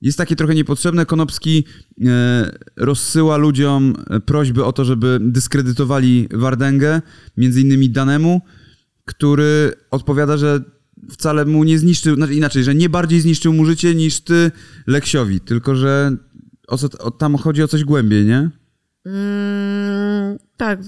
Jest 0.00 0.18
takie 0.18 0.36
trochę 0.36 0.54
niepotrzebne. 0.54 1.06
Konopski 1.06 1.64
e, 2.06 2.58
rozsyła 2.76 3.36
ludziom 3.36 3.94
prośby 4.26 4.64
o 4.64 4.72
to, 4.72 4.84
żeby 4.84 5.18
dyskredytowali 5.22 6.28
Wardęgę, 6.32 7.02
między 7.36 7.60
innymi 7.60 7.90
Danemu, 7.90 8.40
który 9.04 9.72
odpowiada, 9.90 10.36
że 10.36 10.79
wcale 11.10 11.44
mu 11.44 11.64
nie 11.64 11.78
zniszczył, 11.78 12.14
znaczy 12.14 12.34
inaczej, 12.34 12.64
że 12.64 12.74
nie 12.74 12.88
bardziej 12.88 13.20
zniszczył 13.20 13.52
mu 13.52 13.64
życie 13.64 13.94
niż 13.94 14.20
ty 14.20 14.50
Leksiowi, 14.86 15.40
tylko 15.40 15.76
że 15.76 16.16
o 16.68 16.78
co, 16.78 16.88
o, 16.98 17.10
tam 17.10 17.36
chodzi 17.36 17.62
o 17.62 17.68
coś 17.68 17.84
głębiej, 17.84 18.26
nie? 18.26 18.50
Mm, 19.04 20.38
tak, 20.56 20.80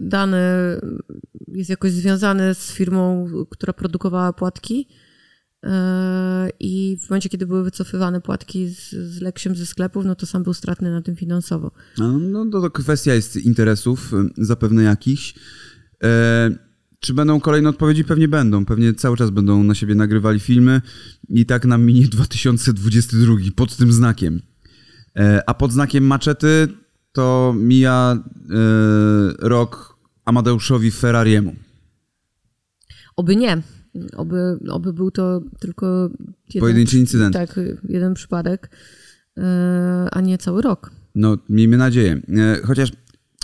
dany 0.00 0.38
jest 1.48 1.70
jakoś 1.70 1.92
związany 1.92 2.54
z 2.54 2.72
firmą, 2.72 3.26
która 3.50 3.72
produkowała 3.72 4.32
płatki. 4.32 4.88
Yy, 5.62 5.70
I 6.60 6.98
w 7.02 7.10
momencie, 7.10 7.28
kiedy 7.28 7.46
były 7.46 7.64
wycofywane 7.64 8.20
płatki 8.20 8.68
z, 8.68 8.90
z 8.90 9.20
Leksiem 9.20 9.56
ze 9.56 9.66
sklepów, 9.66 10.04
no 10.04 10.14
to 10.14 10.26
sam 10.26 10.42
był 10.42 10.54
stratny 10.54 10.90
na 10.90 11.02
tym 11.02 11.16
finansowo. 11.16 11.70
No, 11.98 12.18
no 12.18 12.46
to, 12.50 12.60
to 12.60 12.70
kwestia 12.70 13.14
jest 13.14 13.36
interesów, 13.36 14.12
y, 14.12 14.44
zapewne 14.44 14.82
jakichś. 14.82 15.34
E, 16.04 16.65
czy 17.00 17.14
będą 17.14 17.40
kolejne 17.40 17.68
odpowiedzi? 17.68 18.04
Pewnie 18.04 18.28
będą. 18.28 18.64
Pewnie 18.64 18.94
cały 18.94 19.16
czas 19.16 19.30
będą 19.30 19.62
na 19.62 19.74
siebie 19.74 19.94
nagrywali 19.94 20.40
filmy 20.40 20.80
i 21.28 21.46
tak 21.46 21.64
nam 21.64 21.84
minie 21.84 22.08
2022 22.16 23.34
pod 23.56 23.76
tym 23.76 23.92
znakiem. 23.92 24.40
E, 25.16 25.42
a 25.46 25.54
pod 25.54 25.72
znakiem 25.72 26.04
maczety 26.06 26.68
to 27.12 27.54
mija 27.58 28.16
e, 28.18 28.18
rok 29.48 29.96
Amadeuszowi 30.24 30.90
Ferrariemu. 30.90 31.54
Oby 33.16 33.36
nie. 33.36 33.62
Oby, 34.16 34.58
oby 34.68 34.92
był 34.92 35.10
to 35.10 35.42
tylko 35.60 36.10
jeden, 36.48 36.60
Pojedynczy 36.60 36.98
incydent. 36.98 37.34
tak, 37.34 37.60
jeden 37.88 38.14
przypadek, 38.14 38.70
yy, 39.36 39.42
a 40.12 40.20
nie 40.20 40.38
cały 40.38 40.62
rok. 40.62 40.90
No, 41.14 41.38
miejmy 41.48 41.76
nadzieję. 41.76 42.20
E, 42.36 42.60
Chociaż 42.66 42.92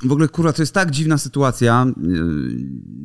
w 0.05 0.13
ogóle, 0.13 0.29
kurwa, 0.29 0.53
to 0.53 0.63
jest 0.63 0.75
tak 0.75 0.91
dziwna 0.91 1.19
sytuacja, 1.19 1.87
e, 1.87 1.95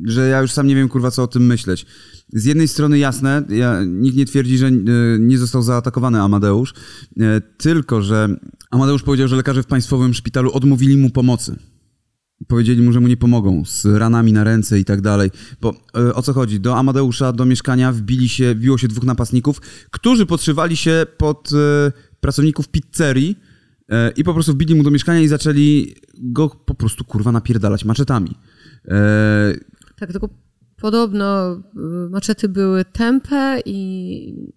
że 0.04 0.28
ja 0.28 0.40
już 0.40 0.52
sam 0.52 0.66
nie 0.66 0.74
wiem, 0.74 0.88
kurwa, 0.88 1.10
co 1.10 1.22
o 1.22 1.26
tym 1.26 1.46
myśleć. 1.46 1.86
Z 2.32 2.44
jednej 2.44 2.68
strony 2.68 2.98
jasne, 2.98 3.42
ja, 3.48 3.84
nikt 3.86 4.16
nie 4.16 4.26
twierdzi, 4.26 4.58
że 4.58 4.66
e, 4.66 4.72
nie 5.18 5.38
został 5.38 5.62
zaatakowany 5.62 6.20
Amadeusz, 6.20 6.74
e, 7.20 7.40
tylko, 7.40 8.02
że 8.02 8.28
Amadeusz 8.70 9.02
powiedział, 9.02 9.28
że 9.28 9.36
lekarze 9.36 9.62
w 9.62 9.66
państwowym 9.66 10.14
szpitalu 10.14 10.52
odmówili 10.52 10.96
mu 10.96 11.10
pomocy. 11.10 11.56
Powiedzieli 12.46 12.82
mu, 12.82 12.92
że 12.92 13.00
mu 13.00 13.08
nie 13.08 13.16
pomogą 13.16 13.64
z 13.66 13.84
ranami 13.84 14.32
na 14.32 14.44
ręce 14.44 14.80
i 14.80 14.84
tak 14.84 15.00
dalej. 15.00 15.30
Bo 15.60 15.74
o 16.14 16.22
co 16.22 16.32
chodzi? 16.32 16.60
Do 16.60 16.76
Amadeusza, 16.76 17.32
do 17.32 17.44
mieszkania 17.44 17.92
wbili 17.92 18.28
się, 18.28 18.54
wbiło 18.54 18.78
się 18.78 18.88
dwóch 18.88 19.04
napastników, 19.04 19.60
którzy 19.90 20.26
podszywali 20.26 20.76
się 20.76 21.06
pod 21.16 21.50
pracowników 22.20 22.68
pizzerii 22.68 23.36
i 24.16 24.24
po 24.24 24.34
prostu 24.34 24.52
wbili 24.52 24.74
mu 24.74 24.82
do 24.82 24.90
mieszkania 24.90 25.20
i 25.20 25.28
zaczęli 25.28 25.94
go 26.18 26.48
po 26.48 26.74
prostu 26.74 27.04
kurwa 27.04 27.32
napierdalać 27.32 27.84
maczetami. 27.84 28.30
E, 28.88 29.54
Tak, 29.98 30.10
tylko 30.12 30.28
podobno 30.80 31.52
y, 32.06 32.10
maczety 32.10 32.48
były 32.48 32.84
tępe 32.84 33.60
i 33.64 34.48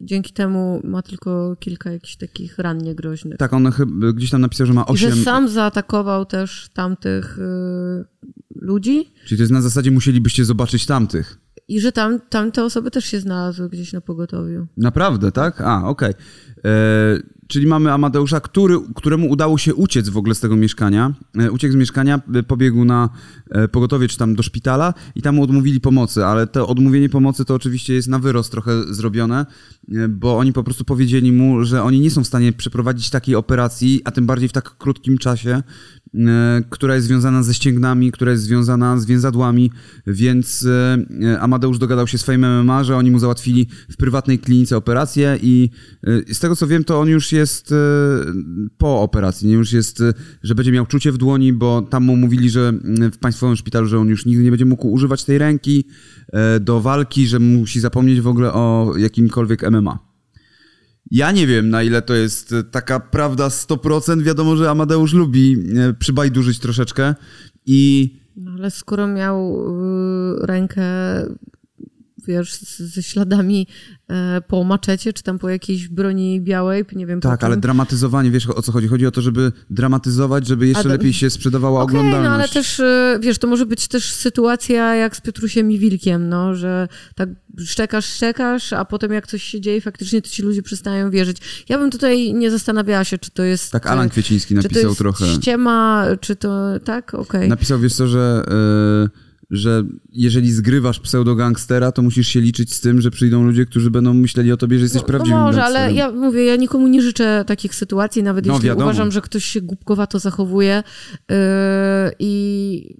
dzięki 0.00 0.32
temu 0.32 0.80
ma 0.84 1.02
tylko 1.02 1.56
kilka 1.60 1.92
jakichś 1.92 2.16
takich 2.16 2.58
ran 2.58 2.78
niegroźnych. 2.78 3.38
tak, 3.38 3.52
on 3.52 3.72
chyba 3.72 4.12
gdzieś 4.12 4.30
tam 4.30 4.40
napisał, 4.40 4.66
że 4.66 4.72
ma 4.72 4.84
I 4.94 4.96
że 4.96 5.06
8. 5.08 5.24
sam 5.24 5.48
zaatakował 5.48 6.24
też 6.26 6.68
tamtych 6.74 7.38
y, 7.38 8.04
ludzi 8.54 9.10
Czyli 9.26 9.38
to 9.38 9.42
jest 9.42 9.52
na 9.52 9.60
zasadzie 9.62 9.90
musielibyście 9.90 10.44
zobaczyć 10.44 10.86
tamtych. 10.86 11.38
i 11.68 11.80
że 11.80 11.92
tam, 11.92 12.20
tamte 12.28 12.64
osoby 12.64 12.90
też 12.90 13.04
się 13.04 13.20
znalazły 13.20 13.68
gdzieś 13.68 13.92
na 13.92 14.00
pogotowiu. 14.00 14.66
Naprawdę, 14.76 15.32
tak? 15.32 15.60
A, 15.60 15.84
okej. 15.88 16.12
E, 16.64 17.18
Czyli 17.48 17.66
mamy 17.66 17.92
Amadeusza, 17.92 18.40
który, 18.40 18.78
któremu 18.94 19.30
udało 19.30 19.58
się 19.58 19.74
uciec 19.74 20.08
w 20.08 20.16
ogóle 20.16 20.34
z 20.34 20.40
tego 20.40 20.56
mieszkania. 20.56 21.14
E, 21.38 21.50
Uciekł 21.50 21.72
z 21.72 21.76
mieszkania, 21.76 22.20
e, 22.34 22.42
pobiegł 22.42 22.84
na 22.84 23.08
e, 23.50 23.68
pogotowie 23.68 24.08
czy 24.08 24.16
tam 24.16 24.34
do 24.34 24.42
szpitala 24.42 24.94
i 25.14 25.22
tam 25.22 25.34
mu 25.34 25.42
odmówili 25.42 25.80
pomocy, 25.80 26.24
ale 26.24 26.46
to 26.46 26.68
odmówienie 26.68 27.08
pomocy 27.08 27.44
to 27.44 27.54
oczywiście 27.54 27.94
jest 27.94 28.08
na 28.08 28.18
wyrost 28.18 28.50
trochę 28.50 28.94
zrobione, 28.94 29.46
bo 30.08 30.38
oni 30.38 30.52
po 30.52 30.64
prostu 30.64 30.84
powiedzieli 30.84 31.32
mu, 31.32 31.64
że 31.64 31.82
oni 31.82 32.00
nie 32.00 32.10
są 32.10 32.24
w 32.24 32.26
stanie 32.26 32.52
przeprowadzić 32.52 33.10
takiej 33.10 33.34
operacji, 33.34 34.00
a 34.04 34.10
tym 34.10 34.26
bardziej 34.26 34.48
w 34.48 34.52
tak 34.52 34.76
krótkim 34.76 35.18
czasie, 35.18 35.62
która 36.70 36.94
jest 36.94 37.06
związana 37.06 37.42
ze 37.42 37.54
ścięgnami, 37.54 38.12
która 38.12 38.32
jest 38.32 38.42
związana 38.42 39.00
z 39.00 39.06
więzadłami, 39.06 39.70
więc 40.06 40.66
Amadeusz 41.40 41.78
dogadał 41.78 42.06
się 42.06 42.18
z 42.18 42.22
Fame 42.22 42.62
MMA, 42.62 42.84
że 42.84 42.96
oni 42.96 43.10
mu 43.10 43.18
załatwili 43.18 43.68
w 43.90 43.96
prywatnej 43.96 44.38
klinice 44.38 44.76
operację 44.76 45.38
i 45.42 45.70
z 46.32 46.38
tego 46.38 46.56
co 46.56 46.66
wiem, 46.66 46.84
to 46.84 47.00
on 47.00 47.08
już 47.08 47.32
jest 47.32 47.37
e, 47.72 47.76
po 48.78 49.02
operacji, 49.02 49.48
nie 49.48 49.54
już 49.54 49.72
jest, 49.72 50.00
e, 50.00 50.14
że 50.42 50.54
będzie 50.54 50.72
miał 50.72 50.86
czucie 50.86 51.12
w 51.12 51.18
dłoni, 51.18 51.52
bo 51.52 51.82
tam 51.82 52.04
mu 52.04 52.16
mówili, 52.16 52.50
że 52.50 52.68
mm, 52.68 53.12
w 53.12 53.18
państwowym 53.18 53.56
szpitalu, 53.56 53.86
że 53.86 53.98
on 53.98 54.08
już 54.08 54.26
nigdy 54.26 54.44
nie 54.44 54.50
będzie 54.50 54.64
mógł 54.64 54.88
używać 54.88 55.24
tej 55.24 55.38
ręki 55.38 55.84
e, 56.32 56.60
do 56.60 56.80
walki, 56.80 57.26
że 57.26 57.38
musi 57.38 57.80
zapomnieć 57.80 58.20
w 58.20 58.28
ogóle 58.28 58.52
o 58.52 58.94
jakimkolwiek 58.96 59.70
MMA. 59.70 59.98
Ja 61.10 61.32
nie 61.32 61.46
wiem, 61.46 61.70
na 61.70 61.82
ile 61.82 62.02
to 62.02 62.14
jest 62.14 62.54
taka 62.70 63.00
prawda 63.00 63.48
100%. 63.48 64.22
Wiadomo, 64.22 64.56
że 64.56 64.70
Amadeusz 64.70 65.12
lubi 65.12 65.56
przybajdurzyć 65.98 66.58
troszeczkę 66.58 67.14
i 67.66 68.12
No, 68.40 68.50
ale 68.50 68.70
skoro 68.70 69.06
miał 69.06 69.64
y, 70.42 70.46
rękę, 70.46 70.82
wiesz, 72.28 72.58
ze 72.78 73.02
śladami 73.02 73.66
e, 74.08 74.40
po 74.40 74.64
maczecie, 74.64 75.12
czy 75.12 75.22
tam 75.22 75.38
po 75.38 75.48
jakiejś 75.48 75.88
broni 75.88 76.40
białej, 76.40 76.84
nie 76.92 77.06
wiem 77.06 77.20
tak, 77.20 77.44
ale 77.44 77.56
dramatyzowanie, 77.56 78.30
wiesz 78.30 78.46
o 78.46 78.62
co 78.62 78.72
chodzi? 78.72 78.88
Chodzi 78.88 79.06
o 79.06 79.10
to, 79.10 79.20
żeby 79.22 79.52
dramatyzować, 79.70 80.46
żeby 80.46 80.66
jeszcze 80.66 80.88
lepiej 80.88 81.12
się 81.12 81.30
sprzedawała 81.30 81.82
Okej, 81.82 81.96
oglądalność. 81.96 82.28
no 82.28 82.34
ale 82.34 82.48
też, 82.48 82.80
y, 82.80 83.18
wiesz, 83.20 83.38
to 83.38 83.46
może 83.46 83.66
być 83.66 83.88
też 83.88 84.12
sytuacja 84.12 84.94
jak 84.94 85.16
z 85.16 85.20
Piotrusiem 85.20 85.70
i 85.70 85.78
Wilkiem, 85.78 86.28
no, 86.28 86.54
że 86.54 86.88
tak 87.14 87.28
szczekasz, 87.58 88.06
szczekasz, 88.06 88.72
a 88.72 88.84
potem 88.84 89.12
jak 89.12 89.26
coś 89.26 89.42
się 89.42 89.60
dzieje 89.60 89.80
faktycznie, 89.80 90.22
to 90.22 90.28
ci 90.28 90.42
ludzie 90.42 90.62
przestają 90.62 91.10
wierzyć. 91.10 91.64
Ja 91.68 91.78
bym 91.78 91.90
tutaj 91.90 92.34
nie 92.34 92.50
zastanawiała 92.50 93.04
się, 93.04 93.18
czy 93.18 93.30
to 93.30 93.42
jest... 93.42 93.72
Tak 93.72 93.86
Alan 93.86 94.08
Kwieciński 94.08 94.54
czy 94.54 94.62
to 94.62 94.68
napisał 94.68 94.88
jest 94.88 94.98
trochę. 94.98 95.26
ściema, 95.26 96.06
czy 96.20 96.36
to... 96.36 96.80
Tak? 96.84 97.14
Okej. 97.14 97.48
Napisał, 97.48 97.78
wiesz 97.78 97.94
co, 97.94 98.06
że, 98.08 98.44
e, 99.14 99.27
że 99.50 99.84
jeżeli 100.12 100.52
zgrywasz 100.52 101.00
pseudogangstera, 101.00 101.92
to 101.92 102.02
musisz 102.02 102.28
się 102.28 102.40
liczyć 102.40 102.74
z 102.74 102.80
tym, 102.80 103.00
że 103.00 103.10
przyjdą 103.10 103.44
ludzie, 103.44 103.66
którzy 103.66 103.90
będą 103.90 104.14
myśleli 104.14 104.52
o 104.52 104.56
tobie, 104.56 104.78
że 104.78 104.84
jesteś 104.84 105.02
No, 105.02 105.06
prawdziwym 105.08 105.38
no 105.38 105.44
może, 105.44 105.58
gangsterem. 105.58 105.86
ale 105.86 105.94
ja 105.94 106.10
mówię, 106.12 106.44
ja 106.44 106.56
nikomu 106.56 106.88
nie 106.88 107.02
życzę 107.02 107.44
takich 107.46 107.74
sytuacji, 107.74 108.22
nawet 108.22 108.46
No, 108.46 108.52
jeśli 108.54 108.68
wiadomo. 108.68 108.86
uważam, 108.86 109.12
że 109.12 109.20
ktoś 109.20 109.44
się 109.44 109.60
głupkowato 109.60 110.18
zachowuje 110.18 110.82
yy, 111.28 111.36
i 112.18 112.94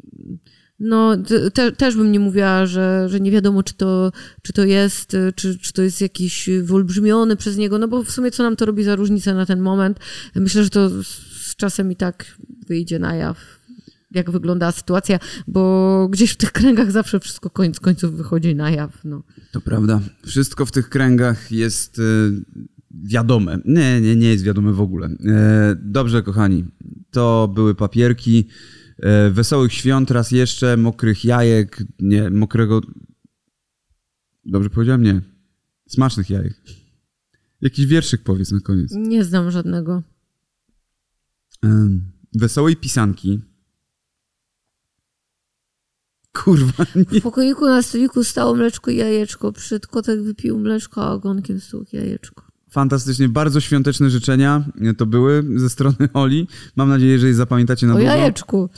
no 0.81 1.17
te, 1.17 1.51
te, 1.51 1.73
też 1.73 1.97
bym 1.97 2.13
nie 2.13 2.21
mówiła, 2.21 2.67
że, 2.67 3.07
że 3.09 3.21
nie 3.21 3.31
wiadomo, 3.31 3.63
czy 3.63 3.75
to, 3.75 4.13
czy 4.43 4.53
to 4.53 4.65
jest, 4.65 5.15
y, 5.15 5.33
czy, 5.37 5.59
czy 5.59 5.73
to 5.73 5.83
jest 5.83 6.01
jakiś 6.01 6.51
wyolbrzymiony 6.63 7.37
przez 7.37 7.57
niego, 7.57 7.79
no 7.79 7.89
bo 7.89 8.03
w 8.03 8.11
sumie 8.11 8.31
co 8.31 8.43
nam 8.43 8.57
to 8.57 8.67
robi 8.67 8.85
za 8.85 8.97
różnicę 8.97 9.35
na 9.35 9.47
ten 9.47 9.61
moment? 9.61 9.99
Myślę, 10.35 10.65
że 10.65 10.71
to 10.71 10.89
z, 10.89 11.07
z 11.47 11.57
czasem 11.57 11.93
i 11.93 11.97
tak 11.97 12.25
wyjdzie 12.69 12.99
na 12.99 13.15
jaw, 13.15 13.58
jak 14.11 14.31
wygląda 14.31 14.73
sytuacja, 14.73 15.19
bo 15.47 16.09
gdzieś 16.11 16.31
w 16.31 16.37
tych 16.37 16.53
kręgach 16.53 16.91
zawsze 16.93 17.21
wszystko 17.21 17.51
koniec 17.51 17.81
końców 17.81 18.17
wychodzi 18.17 18.55
na 18.55 18.71
jaw, 18.71 19.05
no. 19.05 19.23
To 19.53 19.61
prawda. 19.61 20.01
Wszystko 20.27 20.67
w 20.67 20.73
tych 20.73 20.89
kręgach 20.89 21.53
jest 21.53 21.99
e, 21.99 22.03
wiadome. 22.91 23.59
Nie, 23.65 24.01
nie, 24.01 24.17
nie 24.17 24.29
jest 24.29 24.45
wiadome 24.45 24.73
w 24.73 24.81
ogóle. 24.81 25.07
E, 25.07 25.77
dobrze, 25.83 26.23
kochani. 26.23 26.65
To 27.11 27.53
były 27.55 27.75
papierki. 27.75 28.49
E, 28.99 29.31
wesołych 29.31 29.73
świąt 29.73 30.11
raz 30.11 30.31
jeszcze, 30.31 30.77
mokrych 30.77 31.25
jajek, 31.25 31.85
nie, 32.01 32.31
mokrego... 32.31 32.81
Dobrze 34.45 34.71
powiedziałem? 34.71 35.03
Nie. 35.03 35.21
Smacznych 35.89 36.31
jajek. 36.31 36.61
Jakiś 37.61 37.87
wierszyk 37.87 38.23
powiedz 38.23 38.53
na 38.53 38.61
koniec. 38.61 38.93
Nie 38.93 39.25
znam 39.25 39.51
żadnego. 39.51 40.03
Wesołej 42.33 42.77
pisanki. 42.77 43.41
Kurwa, 46.45 46.85
nie. 47.13 47.21
W 47.21 47.23
pokoiku 47.23 47.67
na 47.67 47.83
stoliku 47.83 48.25
stało 48.25 48.55
mleczko 48.55 48.91
i 48.91 48.97
jajeczko. 48.97 49.53
Przed 49.53 49.87
kotek 49.87 50.23
wypił 50.23 50.59
mleczko, 50.59 51.03
a 51.05 51.13
ogonkiem 51.13 51.61
stukł 51.61 51.97
jajeczko. 51.97 52.43
Fantastycznie, 52.71 53.29
bardzo 53.29 53.61
świąteczne 53.61 54.11
życzenia 54.11 54.65
to 54.97 55.07
były 55.07 55.45
ze 55.57 55.71
strony 55.71 55.97
Oli. 56.15 56.49
Mam 56.77 56.89
nadzieję, 56.89 57.19
że 57.19 57.27
je 57.27 57.35
zapamiętacie 57.35 57.87
na 57.87 57.93
O 57.93 57.97
długo. 57.97 58.11
jajeczku. 58.13 58.71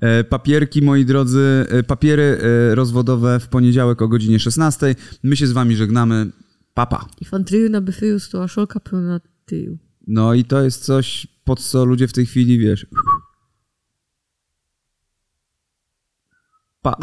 E, 0.00 0.24
Papierki, 0.24 0.82
moi 0.82 1.04
drodzy, 1.04 1.66
e, 1.68 1.82
papiery 1.82 2.22
e, 2.22 2.74
rozwodowe 2.74 3.40
w 3.40 3.48
poniedziałek 3.48 4.02
o 4.02 4.08
godzinie 4.08 4.38
16. 4.38 4.94
My 5.22 5.36
się 5.36 5.46
z 5.46 5.52
wami 5.52 5.76
żegnamy. 5.76 6.30
Papa. 6.74 7.06
I 7.20 7.24
fantryju 7.24 7.70
na 7.70 7.80
byfyju 7.80 8.20
stoła 8.20 8.48
szolka 8.48 8.80
pełna 8.80 9.20
tyju. 9.44 9.78
No 10.06 10.34
i 10.34 10.44
to 10.44 10.62
jest 10.62 10.84
coś, 10.84 11.26
pod 11.44 11.60
co 11.60 11.84
ludzie 11.84 12.08
w 12.08 12.12
tej 12.12 12.26
chwili, 12.26 12.58
wiesz... 12.58 12.86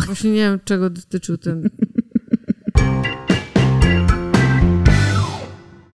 Właśnie 0.05 0.31
nie 0.31 0.49
wiem, 0.49 0.59
czego 0.65 0.89
dotyczył 0.89 1.37
ten 1.37 1.69